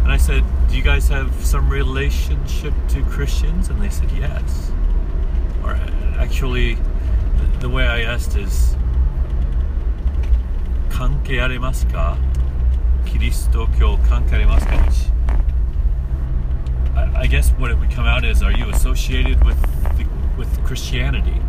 [0.02, 4.71] and I said, "Do you guys have some relationship to Christians?" And they said, "Yes."
[5.63, 5.77] Or
[6.17, 8.75] actually, the, the way I asked is,
[10.89, 12.17] "Kanke aremasu ka?"
[13.05, 15.11] キリスト教関係ありますか which
[16.95, 19.55] I, I guess what it would come out is are you associated with
[19.97, 20.05] the,
[20.37, 21.39] with Christianity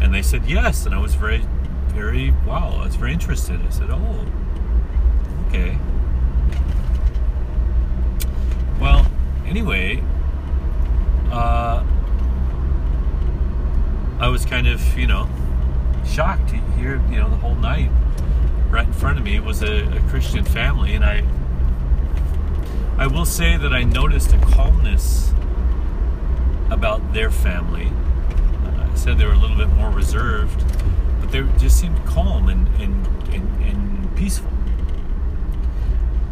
[0.00, 1.44] and they said yes and I was very
[1.94, 4.26] very wow I was very interested I said oh
[5.48, 5.78] okay
[8.79, 9.05] well
[9.45, 10.03] anyway
[11.31, 11.83] uh,
[14.19, 15.29] I was kind of you know
[16.05, 17.91] shocked to hear you know the whole night
[18.69, 21.23] right in front of me was a, a Christian family, and I
[22.97, 25.31] I will say that I noticed a calmness
[26.69, 27.91] about their family.
[28.65, 30.63] I said they were a little bit more reserved,
[31.19, 34.51] but they just seemed calm and and, and, and peaceful.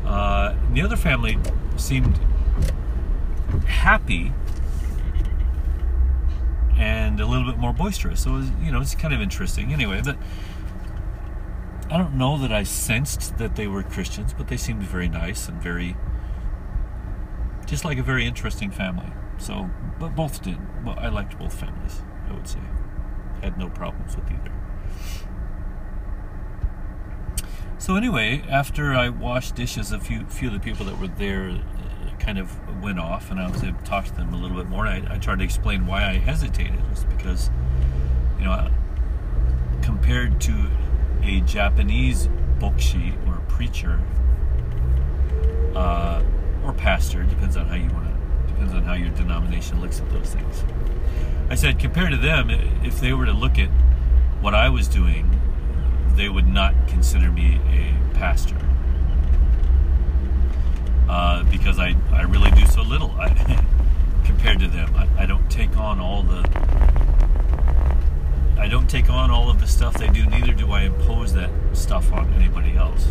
[0.05, 1.37] Uh, the other family
[1.75, 2.19] seemed
[3.67, 4.33] happy
[6.77, 8.23] and a little bit more boisterous.
[8.23, 9.73] So was, you know, it's kind of interesting.
[9.73, 10.17] Anyway, but
[11.89, 15.47] I don't know that I sensed that they were Christians, but they seemed very nice
[15.47, 15.95] and very,
[17.65, 19.07] just like a very interesting family.
[19.37, 20.57] So, but both did.
[20.85, 22.59] Well, I liked both families, I would say.
[23.41, 24.51] Had no problems with either.
[27.79, 31.61] So anyway, after I washed dishes, a few few of the people that were there
[32.27, 34.67] kind of went off, and I was able to talk to them a little bit
[34.67, 34.85] more.
[34.85, 36.73] I, I tried to explain why I hesitated.
[36.73, 37.49] It was because,
[38.37, 38.69] you know,
[39.81, 40.69] compared to
[41.23, 42.27] a Japanese
[42.59, 44.01] bokushi or preacher
[45.73, 46.21] uh,
[46.65, 50.09] or pastor, depends on how you want to, depends on how your denomination looks at
[50.09, 50.65] those things.
[51.49, 53.69] I said, compared to them, if they were to look at
[54.41, 55.39] what I was doing,
[56.15, 58.66] they would not consider me a pastor.
[61.09, 63.29] Uh, because I, I really do so little I,
[64.25, 64.93] compared to them.
[64.95, 66.43] I, I don't take on all the
[68.57, 71.49] I don't take on all of the stuff they do, neither do I impose that
[71.73, 73.07] stuff on anybody else.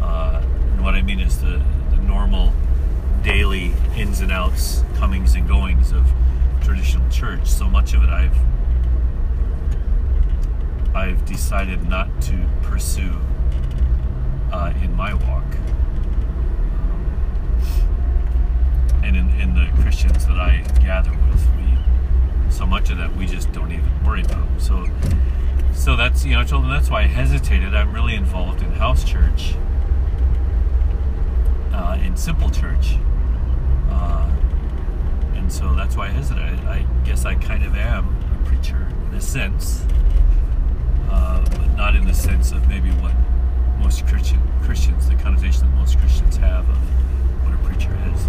[0.00, 2.52] Uh, and what I mean is the, the normal
[3.22, 6.10] daily ins and outs, comings and goings of
[6.62, 7.46] traditional church.
[7.46, 8.36] So much of it I've
[10.94, 13.20] I've decided not to pursue
[14.52, 15.49] uh, in my walk.
[19.02, 23.26] And in, in the Christians that I gather with, we so much of that we
[23.26, 24.46] just don't even worry about.
[24.58, 24.86] So,
[25.72, 27.74] so that's you know I told them that's why I hesitated.
[27.74, 29.54] I'm really involved in house church,
[31.72, 32.96] uh, in simple church,
[33.90, 34.30] uh,
[35.34, 36.60] and so that's why I hesitated.
[36.60, 39.84] I, guess I kind of am a preacher in a sense,
[41.10, 43.12] uh, but not not in the sense of maybe what
[43.80, 46.76] most Christian Christians, the connotation that most Christians have of
[47.44, 48.28] what a preacher is.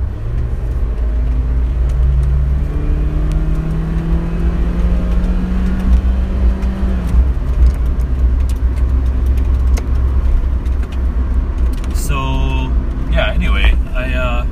[11.99, 12.71] So
[13.11, 13.31] yeah.
[13.33, 14.45] Anyway, I uh,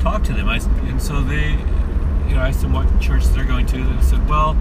[0.00, 0.48] talked to them.
[0.48, 0.56] I
[0.88, 3.84] and so they, you know, I asked them what church they're going to.
[3.84, 4.56] They said, well,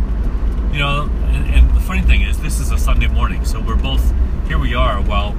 [0.73, 3.75] you know, and, and the funny thing is, this is a Sunday morning, so we're
[3.77, 4.13] both
[4.47, 4.59] here.
[4.59, 5.33] We are while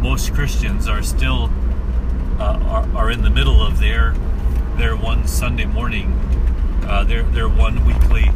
[0.00, 1.50] most Christians are still
[2.38, 4.14] uh, are, are in the middle of their
[4.76, 6.12] their one Sunday morning,
[6.86, 8.30] uh, their their one weekly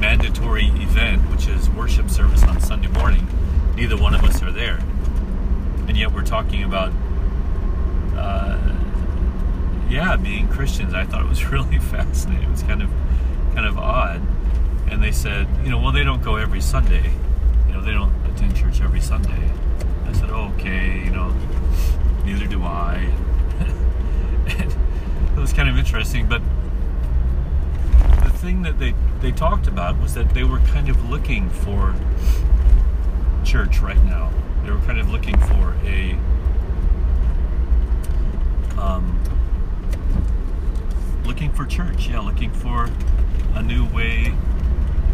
[0.00, 3.26] mandatory event, which is worship service on Sunday morning.
[3.74, 4.78] Neither one of us are there,
[5.86, 6.94] and yet we're talking about,
[8.16, 8.58] uh,
[9.88, 10.94] yeah, being Christians.
[10.94, 12.48] I thought it was really fascinating.
[12.48, 12.90] It was kind of
[13.54, 14.20] kind of odd.
[14.88, 17.12] And they said, you know, well, they don't go every Sunday.
[17.66, 19.50] You know, they don't attend church every Sunday.
[20.06, 21.34] I said, oh, okay, you know,
[22.24, 23.12] neither do I.
[24.46, 26.40] it was kind of interesting, but
[28.22, 31.94] the thing that they, they talked about was that they were kind of looking for
[33.44, 34.30] church right now.
[34.64, 36.16] They were kind of looking for a
[38.86, 39.20] um,
[41.24, 42.88] looking for church, yeah, looking for
[43.54, 44.32] a new way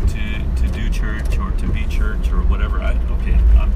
[0.09, 2.81] to to do church or to be church or whatever.
[2.81, 3.73] I okay, I'm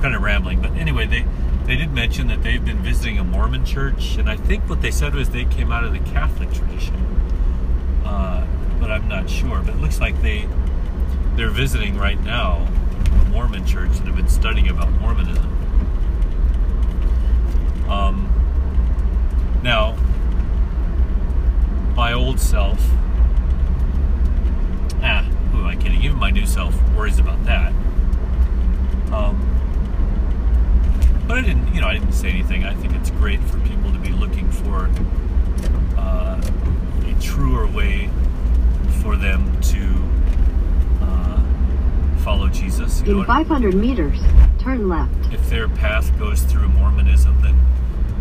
[0.00, 1.24] kind of rambling, but anyway, they
[1.64, 4.90] they did mention that they've been visiting a Mormon church, and I think what they
[4.90, 6.96] said was they came out of the Catholic tradition,
[8.04, 8.46] uh,
[8.78, 9.62] but I'm not sure.
[9.62, 10.48] But it looks like they
[11.34, 12.68] they're visiting right now
[13.20, 15.48] a Mormon church and have been studying about Mormonism.
[17.88, 18.28] Um,
[19.62, 19.96] now,
[21.94, 22.78] my old self
[25.02, 26.02] ah, who am I kidding?
[26.02, 27.72] Even my new self worries about that.
[29.12, 29.48] Um,
[31.28, 32.64] but I didn't, you know, I didn't say anything.
[32.64, 34.90] I think it's great for people to be looking for
[35.96, 38.10] uh, a truer way
[39.00, 41.42] for them to uh,
[42.18, 42.91] follow Jesus.
[42.91, 44.18] You In 500 meters,
[44.60, 45.12] turn left.
[45.32, 47.58] if their path goes through Mormonism, then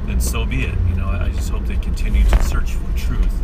[0.07, 0.75] then so be it.
[0.89, 3.41] You know, I just hope they continue to search for truth.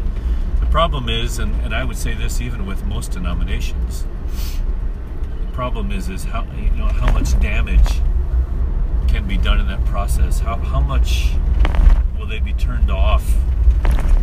[0.60, 4.06] The problem is, and, and I would say this even with most denominations,
[5.42, 8.02] the problem is is how you know how much damage
[9.08, 10.40] can be done in that process.
[10.40, 11.32] How how much
[12.18, 13.36] will they be turned off,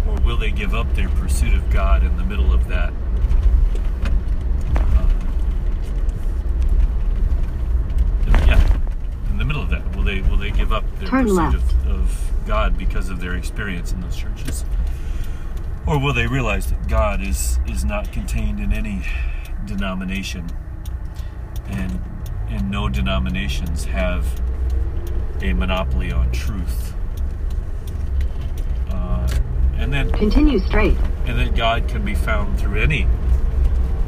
[0.08, 2.92] or will they give up their pursuit of God in the middle of that?
[4.76, 5.08] uh,
[8.46, 8.78] yeah,
[9.34, 11.86] in the middle of that, will they will they give up their Turn pursuit of,
[11.88, 14.64] of God because of their experience in those churches,
[15.88, 19.02] or will they realize that God is is not contained in any
[19.66, 20.46] denomination,
[21.66, 22.00] and
[22.48, 24.40] and no denominations have
[25.42, 26.94] a monopoly on truth,
[28.90, 29.28] uh,
[29.74, 30.96] and then Continue straight.
[31.26, 33.08] and that God can be found through any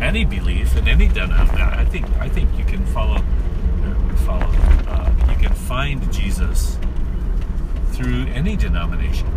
[0.00, 1.60] any belief in any denomination.
[1.60, 3.24] I think I think you can follow
[4.26, 4.46] follow.
[4.88, 5.12] Uh,
[5.46, 6.76] can find Jesus
[7.92, 9.28] through any denomination.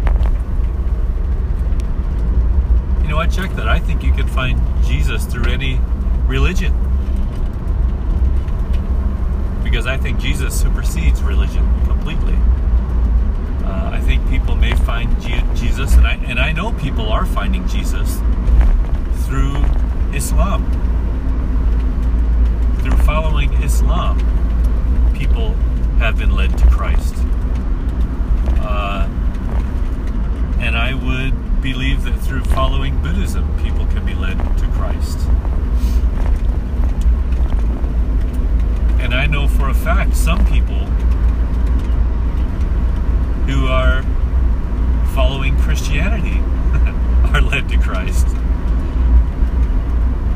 [3.04, 3.68] You know, I checked that.
[3.68, 5.80] I think you can find Jesus through any
[6.26, 6.74] religion.
[9.64, 12.34] Because I think Jesus supersedes religion completely.
[13.64, 17.26] Uh, I think people may find Je- Jesus, and I and I know people are
[17.28, 18.18] finding Jesus
[19.28, 19.64] through
[20.12, 20.66] Islam.
[22.82, 24.18] Through following Islam,
[25.14, 25.56] people
[26.00, 27.14] have been led to Christ.
[28.62, 29.06] Uh,
[30.60, 35.20] and I would believe that through following Buddhism, people can be led to Christ.
[39.00, 40.86] And I know for a fact some people
[43.46, 44.04] who are
[45.14, 46.40] following Christianity
[47.34, 48.26] are led to Christ.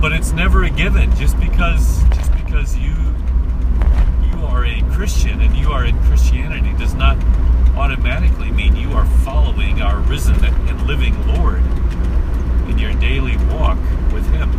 [0.02, 2.92] But it's never a given just because just because you
[4.54, 7.17] are a Christian and you are in Christianity does not
[7.75, 11.63] automatically mean you are following our risen and living Lord
[12.69, 13.79] in your daily walk
[14.13, 14.51] with him.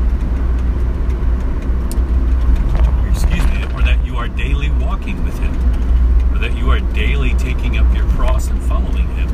[3.08, 5.54] Excuse me, or that you are daily walking with him,
[6.34, 9.24] or that you are daily taking up your cross and following him.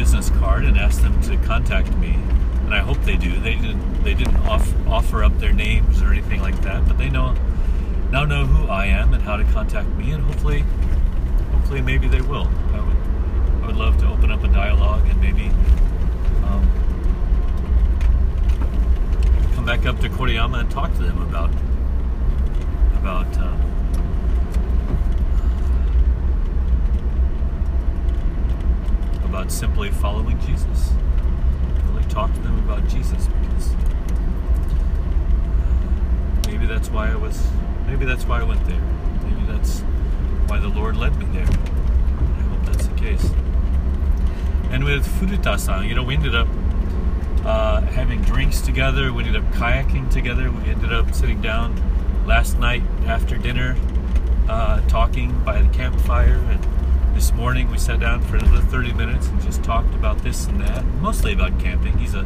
[0.00, 2.14] business card and asked them to contact me,
[2.64, 3.38] and I hope they do.
[3.40, 4.66] They didn't they didn't off,
[5.00, 7.34] offer up their names or anything like that, but they know
[8.10, 10.60] now know who I am and how to contact me, and hopefully
[11.52, 12.46] hopefully maybe they will.
[12.74, 12.96] I would
[13.62, 15.46] I would love to open up a dialogue and maybe
[16.44, 16.68] um,
[19.54, 21.50] come back up to Koriyama and talk to them about
[22.98, 23.38] about.
[23.38, 23.56] Uh,
[29.24, 30.90] about simply following Jesus.
[31.86, 33.76] Really talk to them about Jesus because
[36.50, 37.44] maybe that's why I was,
[37.88, 38.80] maybe that's why I went there.
[39.24, 39.80] Maybe that's
[40.46, 41.42] why the Lord led me there.
[41.42, 43.28] I hope that's the case.
[44.70, 46.46] And with Furuta-san, you know, we ended up
[47.44, 49.12] uh, having drinks together.
[49.12, 50.48] We ended up kayaking together.
[50.48, 51.74] We ended up sitting down
[52.24, 53.76] last night after dinner,
[54.48, 56.64] uh, talking by the campfire and
[57.14, 60.60] this morning we sat down for another 30 minutes and just talked about this and
[60.60, 61.98] that, mostly about camping.
[61.98, 62.24] He's a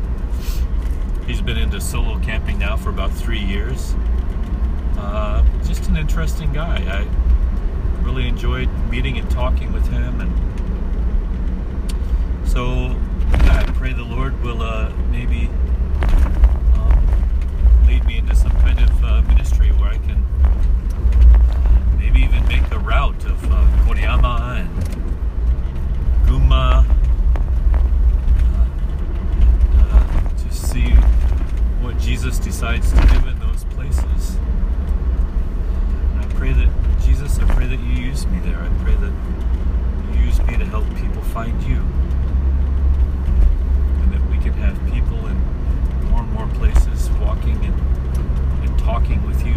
[1.26, 3.94] he's been into solo camping now for about three years.
[5.04, 6.78] Uh, just an interesting guy.
[6.88, 7.06] I
[8.02, 10.32] really enjoyed meeting and talking with him, and
[12.48, 12.96] so
[13.30, 15.50] I pray the Lord will uh, maybe
[16.74, 17.06] um,
[17.86, 20.24] lead me into some kind of uh, ministry where I can
[21.98, 24.70] maybe even make the route of uh, Koriyama and
[26.26, 26.86] Gunma
[28.54, 28.66] uh,
[29.80, 30.90] uh, to see
[31.82, 34.38] what Jesus decides to do in those places.
[36.44, 36.68] Pray that,
[37.00, 38.58] Jesus, I pray that you use me there.
[38.58, 39.12] I pray that
[40.12, 41.76] you use me to help people find you.
[44.02, 45.38] And that we can have people in
[46.10, 47.74] more and more places walking and,
[48.62, 49.54] and talking with you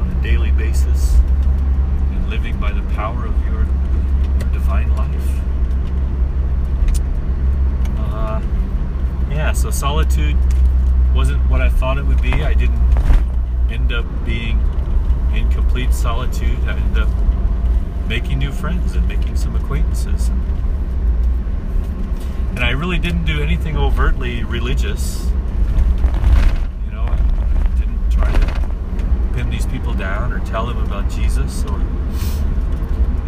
[0.00, 1.16] on a daily basis
[2.12, 5.40] and living by the power of your, your divine life.
[7.98, 8.40] Uh,
[9.32, 10.36] yeah, so solitude
[11.12, 12.44] wasn't what I thought it would be.
[12.44, 12.78] I didn't
[13.68, 14.60] end up being
[15.36, 16.58] in complete solitude.
[16.66, 17.08] I ended up
[18.08, 20.28] making new friends and making some acquaintances.
[20.28, 20.42] And,
[22.50, 25.26] and I really didn't do anything overtly religious.
[26.86, 27.16] You know, I
[27.78, 28.70] didn't try to
[29.34, 31.80] pin these people down or tell them about Jesus or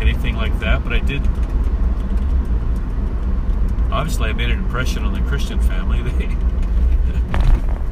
[0.00, 1.26] anything like that, but I did.
[3.90, 6.02] Obviously, I made an impression on the Christian family.
[6.18, 6.46] They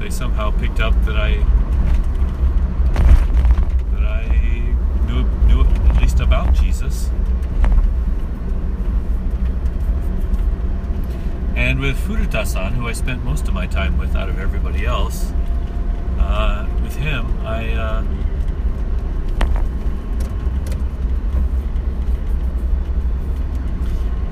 [0.04, 1.36] they somehow picked up that I
[3.94, 4.28] that I
[5.06, 7.08] knew knew at least about Jesus.
[11.56, 15.34] And with Furuta-san, who I spent most of my time with out of everybody else,
[16.18, 17.72] uh, with him, I.
[17.72, 18.04] Uh,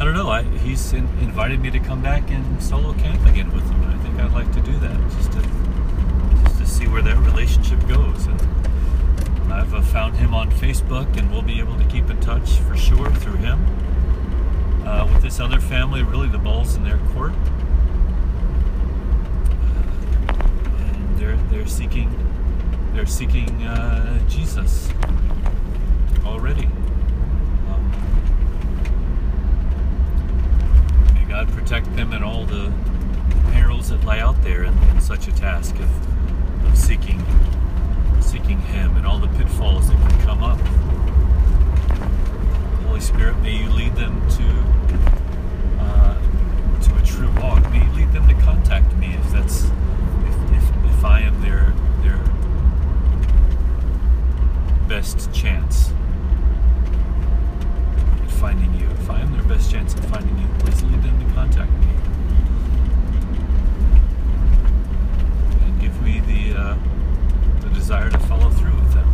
[0.01, 0.31] I don't know.
[0.31, 4.01] I, he's in, invited me to come back and solo camp again with him, and
[4.01, 5.43] I think I'd like to do that just to
[6.45, 8.29] just to see where that relationship goes.
[8.29, 12.61] And I've uh, found him on Facebook, and we'll be able to keep in touch
[12.61, 13.82] for sure through him.
[14.85, 17.33] Uh, with this other family, really the ball's in their court,
[20.79, 22.11] and they're they're seeking
[22.93, 24.91] they're seeking uh, Jesus
[26.25, 26.67] already.
[27.69, 27.93] Um,
[31.15, 32.73] May God protect them and all the
[33.53, 37.25] perils that lie out there in, in such a task of, of seeking
[38.21, 40.59] seeking Him and all the pitfalls that can come up.
[42.93, 44.45] Holy Spirit, may you lead them to
[45.81, 46.15] uh,
[46.83, 47.63] to a true walk.
[47.71, 51.73] May you lead them to contact me if that's if, if, if I am their
[52.03, 52.19] their
[54.89, 55.91] best chance
[58.23, 58.87] at finding you.
[58.91, 61.97] If I am their best chance at finding you, please lead them to contact me.
[65.65, 66.77] And give me the uh,
[67.63, 69.09] the desire to follow through with them.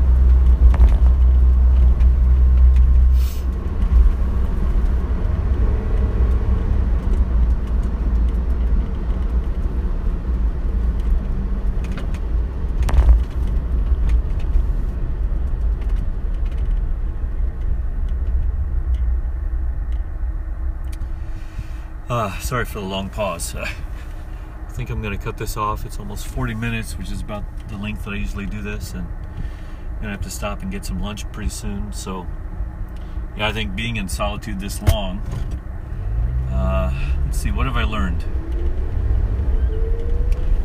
[22.29, 23.55] Uh, sorry for the long pause.
[23.55, 23.67] I
[24.73, 25.87] think I'm going to cut this off.
[25.87, 29.07] It's almost 40 minutes, which is about the length that I usually do this, and
[29.07, 31.91] I'm going to have to stop and get some lunch pretty soon.
[31.91, 32.27] So,
[33.35, 35.21] yeah, I think being in solitude this long,
[36.51, 36.93] uh,
[37.25, 38.23] let's see, what have I learned?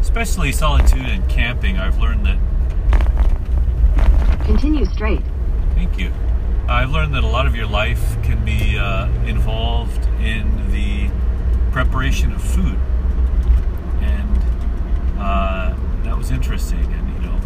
[0.01, 2.39] Especially solitude and camping, I've learned that
[4.43, 5.24] Continue straight.
[5.76, 6.11] Thank you.
[6.68, 10.53] I've learned that a lot of your life can be uh, involved in
[11.74, 12.78] preparation of food,
[13.99, 14.38] and
[15.19, 16.80] uh, that was interesting.
[16.80, 17.41] And you know,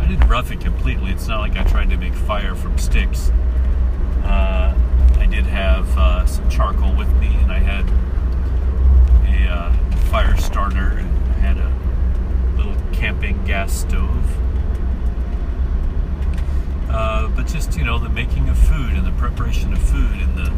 [0.00, 1.12] I didn't rough it completely.
[1.12, 3.30] It's not like I tried to make fire from sticks.
[4.24, 4.76] Uh,
[5.16, 7.86] I did have uh, some charcoal with me, and I had
[9.32, 9.72] a uh,
[10.10, 11.72] fire starter, and I had a
[12.56, 14.26] little camping gas stove.
[16.90, 20.36] Uh, but just you know, the making of food and the preparation of food and
[20.36, 20.52] the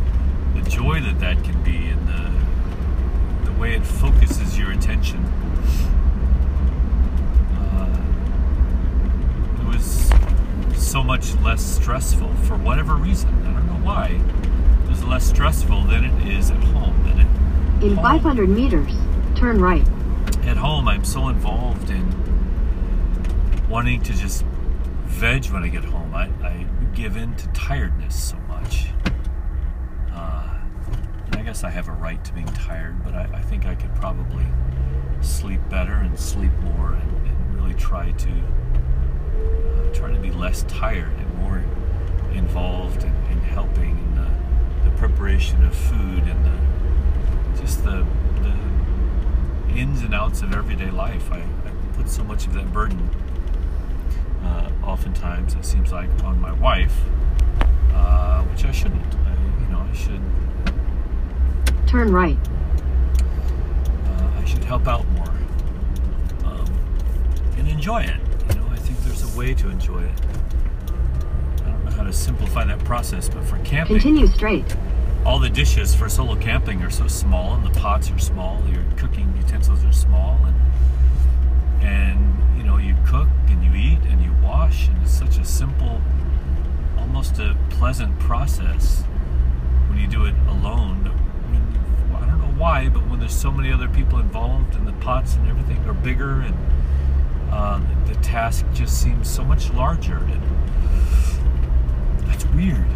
[0.62, 5.24] the joy that that can be, and the the way it focuses your attention.
[7.56, 8.02] Uh,
[9.60, 10.10] it was
[10.76, 13.28] so much less stressful for whatever reason.
[13.46, 14.20] I don't know why.
[14.84, 17.02] It was less stressful than it is at home.
[17.04, 18.04] Than it In home.
[18.20, 18.92] 500 meters,
[19.36, 19.86] turn right.
[20.46, 22.06] At home, I'm so involved in
[23.68, 24.44] wanting to just
[25.04, 26.14] veg when I get home.
[26.14, 28.88] I, I give in to tiredness so much.
[30.12, 30.54] Uh,
[31.32, 33.94] I guess I have a right to being tired, but I, I think I could
[33.94, 34.44] probably
[35.22, 40.64] sleep better and sleep more and, and really try to uh, try to be less
[40.64, 41.64] tired and more
[42.34, 48.06] involved in, in helping in the, the preparation of food and the just the
[48.42, 51.32] the ins and outs of everyday life.
[51.32, 53.08] I, I put so much of that burden,
[54.42, 57.00] uh, oftentimes it seems like, on my wife,
[57.94, 59.14] uh, which I shouldn't.
[59.14, 59.32] I,
[59.62, 60.20] you know, I should
[61.88, 62.36] Turn right.
[64.04, 65.28] uh, I should help out more
[66.44, 66.66] um,
[67.56, 68.20] and enjoy it.
[68.50, 70.20] You know, I think there's a way to enjoy it.
[71.64, 74.76] I don't know how to simplify that process, but for camping, Continue straight.
[75.24, 78.62] all the dishes for solo camping are so small, and the pots are small.
[78.70, 80.56] Your cooking utensils are small, and
[81.82, 85.44] and you know you cook and you eat and you wash, and it's such a
[85.44, 86.02] simple,
[86.98, 89.04] almost a pleasant process
[89.88, 91.04] when you do it alone.
[91.50, 91.78] When,
[92.16, 95.36] I don't know why, but when there's so many other people involved, and the pots
[95.36, 96.54] and everything are bigger, and
[97.50, 100.42] uh, the task just seems so much larger, and
[102.26, 102.86] that's weird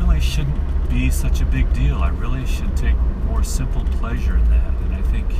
[0.00, 1.98] really shouldn't be such a big deal.
[1.98, 4.66] I really should take more simple pleasure in that.
[4.66, 5.30] And I think,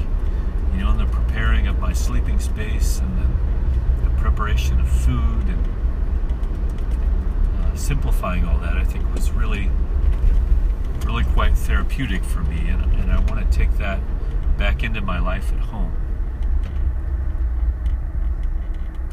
[0.75, 5.49] you know, in the preparing of my sleeping space and the, the preparation of food
[5.49, 5.69] and
[7.59, 9.71] uh, simplifying all that, I think was really,
[11.11, 12.69] really quite therapeutic for me.
[12.69, 14.01] And, and I want to take that
[14.57, 15.93] back into my life at home.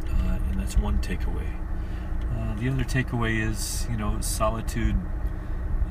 [0.07, 1.49] Uh, and that's one takeaway.
[2.35, 4.95] Uh, the other takeaway is, you know, solitude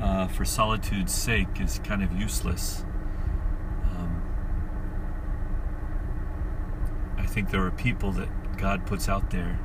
[0.00, 2.84] uh, for solitude's sake is kind of useless.
[3.90, 4.22] Um,
[7.18, 8.28] I think there are people that
[8.58, 9.58] God puts out there,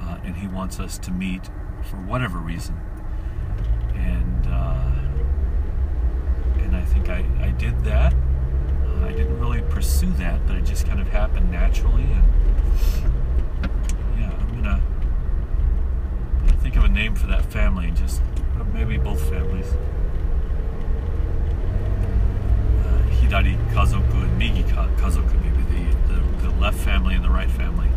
[0.00, 1.46] uh, and He wants us to meet
[1.82, 2.78] for whatever reason.
[3.94, 4.99] And uh,
[6.70, 8.14] and I think I, I did that.
[8.14, 12.04] Uh, I didn't really pursue that, but it just kind of happened naturally.
[12.04, 12.24] And
[14.16, 14.80] yeah, I'm gonna
[16.62, 18.22] think of a name for that family just
[18.72, 19.66] maybe both families.
[22.86, 24.62] Uh, Hidari Kazoku and Migi
[24.96, 27.88] Kazoku, maybe the, the, the left family and the right family.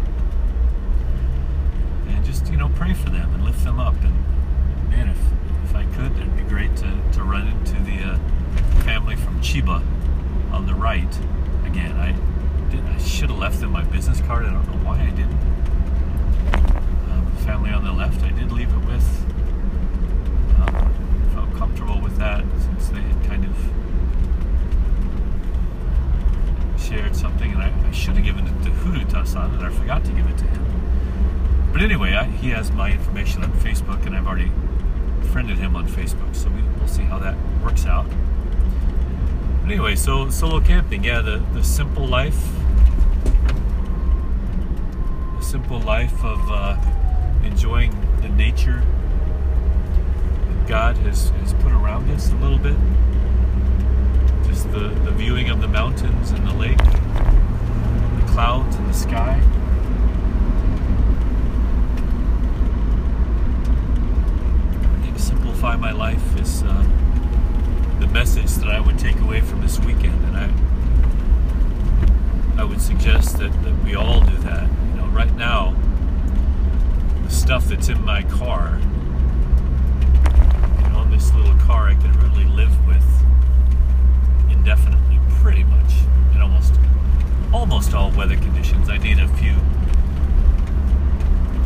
[2.08, 3.94] And just, you know, pray for them and lift them up.
[4.02, 5.20] And man, if,
[5.70, 8.20] if I could, it'd be great to, to run into the uh,
[8.84, 9.82] family from Chiba
[10.52, 11.20] on the right
[11.66, 11.96] again.
[11.98, 12.14] I
[12.70, 14.46] did, I should have left them my business card.
[14.46, 15.40] I don't know why I didn't.
[17.12, 19.26] Um, family on the left, I did leave it with
[20.58, 20.94] um,
[21.34, 23.56] felt comfortable with that since they had kind of
[26.82, 30.12] shared something, and I, I should have given it to Furuta-san, and I forgot to
[30.12, 31.70] give it to him.
[31.72, 34.52] But anyway, I, he has my information on Facebook, and I've already
[35.32, 38.06] friended him on Facebook, so we, we'll see how that works out.
[39.66, 42.38] Anyway, so solo camping, yeah, the, the simple life,
[45.38, 46.78] the simple life of uh,
[47.44, 47.92] enjoying
[48.22, 48.84] the nature
[50.48, 52.76] that God has, has put around us a little bit.
[54.46, 59.42] Just the, the viewing of the mountains and the lake, the clouds and the sky.
[65.16, 66.86] Simplify my life is uh,
[68.14, 70.24] message that I would take away from this weekend.
[70.26, 70.50] And I
[72.62, 74.70] I would suggest that, that we all do that.
[74.90, 75.74] You know, right now,
[77.24, 78.80] the stuff that's in my car
[80.94, 83.04] on this little car I can really live with
[84.52, 85.94] indefinitely, pretty much,
[86.36, 86.76] in almost
[87.52, 88.90] almost all weather conditions.
[88.90, 89.56] I need a few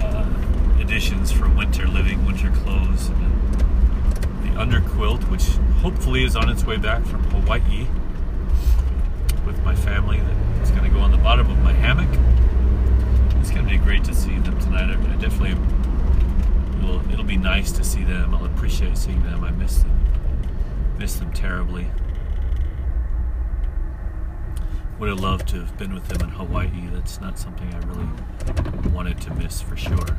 [0.02, 0.26] uh,
[0.80, 3.37] additions for winter living, winter clothes, and
[4.58, 5.46] underquilt, which
[5.82, 7.88] hopefully is on its way back from Hawaii
[9.46, 10.20] with my family.
[10.58, 12.10] That's going to go on the bottom of my hammock.
[13.40, 14.90] It's going to be great to see them tonight.
[14.90, 15.54] I, definitely
[16.82, 17.02] will.
[17.12, 18.34] It'll be nice to see them.
[18.34, 19.44] I'll appreciate seeing them.
[19.44, 19.98] I miss them.
[20.98, 21.88] Miss them terribly.
[25.00, 26.90] Would have loved to have been with them in Hawaii.
[26.92, 30.18] That's not something I really wanted to miss for sure.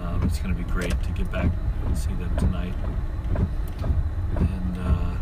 [0.00, 1.50] Um, it's going to be great to get back
[1.96, 2.74] see them tonight.
[4.36, 5.16] And uh,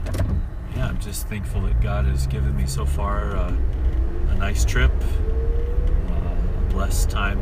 [0.74, 3.54] yeah, I'm just thankful that God has given me so far uh,
[4.30, 7.40] a nice trip, uh, a blessed time,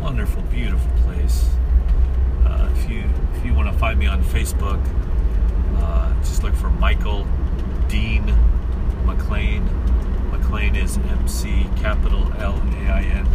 [0.00, 1.48] wonderful, beautiful place.
[2.44, 3.04] Uh, if you
[3.34, 4.80] if you want to find me on Facebook,
[5.76, 7.26] uh, just look for Michael
[7.88, 8.24] Dean
[9.04, 9.66] McLain.
[10.30, 13.26] McLain is M C capital L A I N.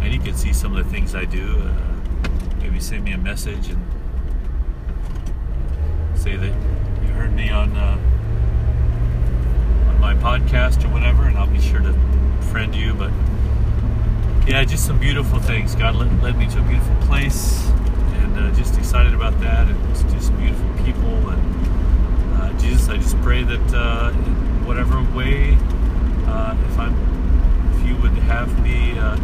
[0.00, 1.58] And you can see some of the things I do.
[1.58, 1.85] Uh,
[2.66, 3.80] maybe send me a message and
[6.16, 6.52] say that
[7.00, 7.96] you heard me on uh,
[9.88, 11.92] on my podcast or whatever, and I'll be sure to
[12.50, 12.92] friend you.
[12.92, 13.12] But
[14.48, 15.76] yeah, just some beautiful things.
[15.76, 17.64] God led, led me to a beautiful place,
[18.14, 19.68] and uh, just excited about that.
[19.68, 21.30] And just beautiful people.
[21.30, 25.56] And uh, Jesus, I just pray that uh, in whatever way,
[26.26, 27.15] uh, if I'm,
[27.86, 29.16] you would have me uh,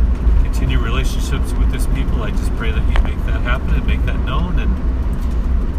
[0.42, 4.04] continue relationships with this people, I just pray that you make that happen and make
[4.04, 4.58] that known.
[4.58, 4.72] And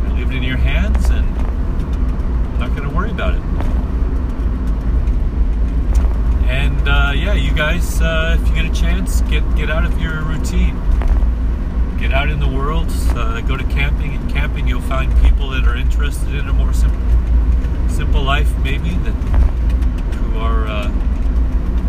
[0.08, 3.42] I leave it in your hands, and I'm not going to worry about it.
[6.50, 10.02] And uh, yeah, you guys, uh, if you get a chance, get get out of
[10.02, 10.76] your routine.
[11.98, 12.88] Get out in the world.
[13.16, 14.14] Uh, go to camping.
[14.14, 17.00] In camping, you'll find people that are interested in a more simple,
[17.88, 19.14] simple life, maybe that
[20.16, 20.90] who are uh,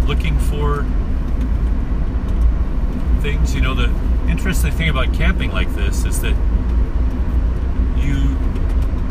[0.07, 0.84] looking for
[3.22, 3.55] things.
[3.55, 3.92] You know, the
[4.28, 6.36] interesting thing about camping like this is that
[7.96, 8.36] you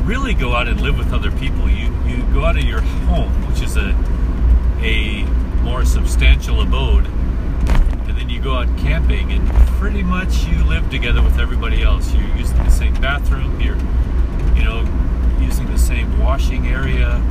[0.06, 1.70] really go out and live with other people.
[1.70, 3.90] You you go out of your home, which is a
[4.82, 5.24] a
[5.64, 9.48] more substantial abode, and then you go out camping, and
[9.80, 12.14] pretty much you live together with everybody else.
[12.14, 13.60] You're using the same bathroom.
[13.60, 13.78] You're
[14.56, 14.86] you know
[15.40, 17.22] using the same washing area.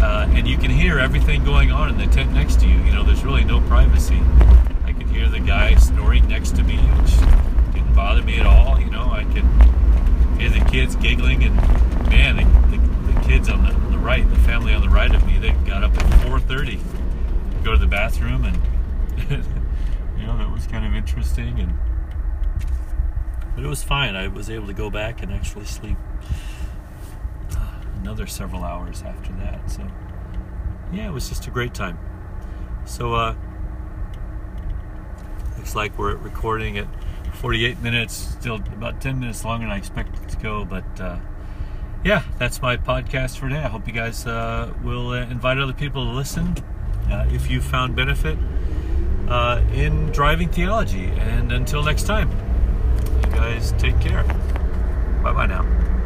[0.00, 2.78] Uh, and you can hear everything going on in the tent next to you.
[2.78, 4.20] You know, there's really no privacy.
[4.84, 7.16] I could hear the guy snoring next to me, which
[7.74, 8.80] didn't bother me at all.
[8.80, 9.44] You know, I could
[10.40, 11.56] hear the kids giggling, and
[12.08, 15.14] man, the, the, the kids on the, on the right, the family on the right
[15.14, 16.80] of me, they got up at 4:30
[17.62, 18.56] go to the bathroom, and
[20.18, 21.60] you know that was kind of interesting.
[21.60, 21.74] And
[23.54, 24.16] but it was fine.
[24.16, 25.96] I was able to go back and actually sleep
[28.00, 29.70] another several hours after that.
[29.70, 29.86] So
[30.92, 31.98] yeah, it was just a great time.
[32.84, 33.34] So uh,
[35.56, 36.88] looks like we're recording at
[37.34, 40.64] 48 minutes, still about 10 minutes longer than I expected to go.
[40.64, 41.18] But uh,
[42.04, 43.60] yeah, that's my podcast for today.
[43.60, 46.54] I hope you guys uh, will uh, invite other people to listen
[47.10, 48.38] uh, if you found benefit
[49.28, 51.06] uh, in driving theology.
[51.06, 52.30] And until next time,
[53.24, 54.24] you guys take care.
[55.22, 55.99] Bye bye now.